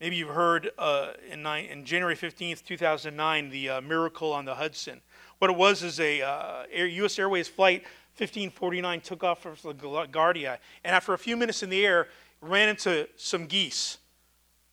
[0.00, 4.54] Maybe you've heard uh, in, nine, in, January 15th, 2009, the uh, miracle on the
[4.54, 5.00] Hudson.
[5.38, 7.18] What it was is a uh, Air, U.S.
[7.18, 7.82] Airways flight
[8.18, 12.08] 1549 took off from LaGuardia, and after a few minutes in the air,
[12.40, 13.98] ran into some geese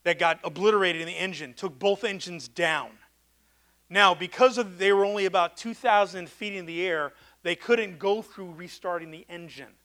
[0.04, 2.92] that got obliterated in the engine, took both engines down.
[3.90, 7.14] Now, because of they were only about 2,000 feet in the air,
[7.44, 9.76] they couldn't go through restarting the engine.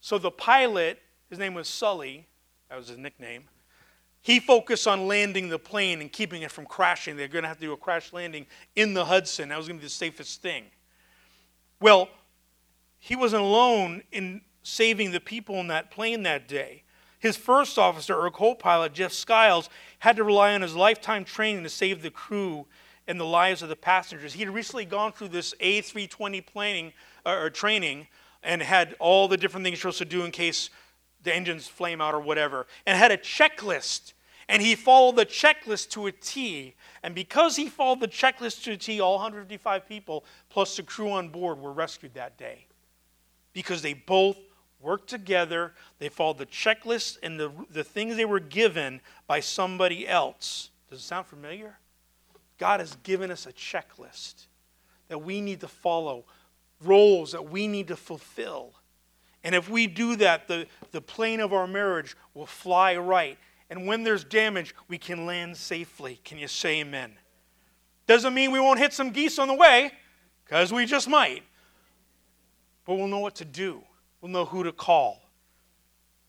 [0.00, 2.26] So the pilot, his name was Sully,
[2.68, 3.44] that was his nickname,
[4.24, 7.14] he focused on landing the plane and keeping it from crashing.
[7.14, 9.50] They're going to have to do a crash landing in the Hudson.
[9.50, 10.64] That was going to be the safest thing.
[11.78, 12.08] Well,
[12.98, 16.84] he wasn't alone in saving the people in that plane that day.
[17.18, 19.68] His first officer, or co pilot, Jeff Skiles,
[19.98, 22.64] had to rely on his lifetime training to save the crew
[23.06, 24.32] and the lives of the passengers.
[24.32, 26.94] He had recently gone through this A320 planning,
[27.26, 28.06] or training
[28.42, 30.70] and had all the different things you're supposed to do in case
[31.24, 34.13] the engines flame out or whatever, and had a checklist.
[34.48, 36.74] And he followed the checklist to a T.
[37.02, 41.10] And because he followed the checklist to a T, all 155 people plus the crew
[41.12, 42.66] on board were rescued that day.
[43.52, 44.36] Because they both
[44.80, 50.06] worked together, they followed the checklist and the, the things they were given by somebody
[50.06, 50.70] else.
[50.90, 51.78] Does it sound familiar?
[52.58, 54.46] God has given us a checklist
[55.08, 56.24] that we need to follow,
[56.82, 58.74] roles that we need to fulfill.
[59.42, 63.38] And if we do that, the, the plane of our marriage will fly right.
[63.70, 66.20] And when there's damage, we can land safely.
[66.24, 67.14] Can you say amen?
[68.06, 69.90] Doesn't mean we won't hit some geese on the way,
[70.44, 71.42] because we just might.
[72.84, 73.82] But we'll know what to do,
[74.20, 75.22] we'll know who to call.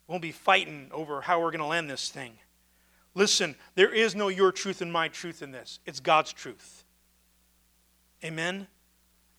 [0.07, 2.37] We won't be fighting over how we're going to land this thing.
[3.13, 6.83] Listen, there is no your truth and my truth in this, it's God's truth.
[8.23, 8.67] Amen?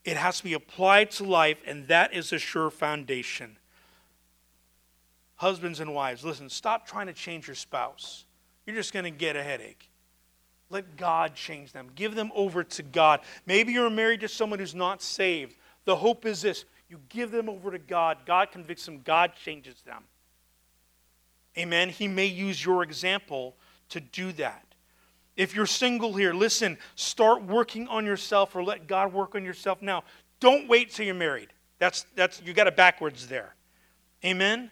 [0.04, 3.58] It has to be applied to life, and that is a sure foundation.
[5.36, 8.24] Husbands and wives, listen, stop trying to change your spouse.
[8.66, 9.90] You're just going to get a headache.
[10.70, 11.90] Let God change them.
[11.94, 13.20] Give them over to God.
[13.46, 15.54] Maybe you're married to someone who's not saved.
[15.84, 18.18] The hope is this you give them over to God.
[18.26, 20.04] God convicts them, God changes them.
[21.58, 21.88] Amen.
[21.88, 23.56] He may use your example
[23.90, 24.62] to do that.
[25.36, 29.82] If you're single here, listen, start working on yourself or let God work on yourself
[29.82, 30.04] now.
[30.40, 31.48] Don't wait till you're married.
[31.78, 33.54] That's that's you got it backwards there.
[34.24, 34.70] Amen.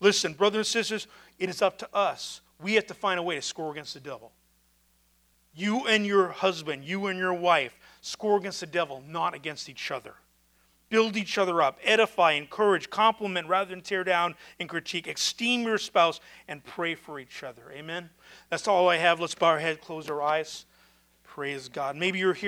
[0.00, 1.06] Listen, brothers and sisters,
[1.38, 2.40] it is up to us.
[2.60, 4.32] We have to find a way to score against the devil.
[5.54, 9.90] You and your husband, you and your wife, score against the devil, not against each
[9.90, 10.14] other.
[10.88, 15.08] Build each other up, edify, encourage, compliment rather than tear down and critique.
[15.08, 17.72] Esteem your spouse and pray for each other.
[17.72, 18.10] Amen.
[18.50, 19.18] That's all I have.
[19.18, 20.64] Let's bow our head, close our eyes.
[21.24, 21.96] Praise God.
[21.96, 22.44] Maybe you're here.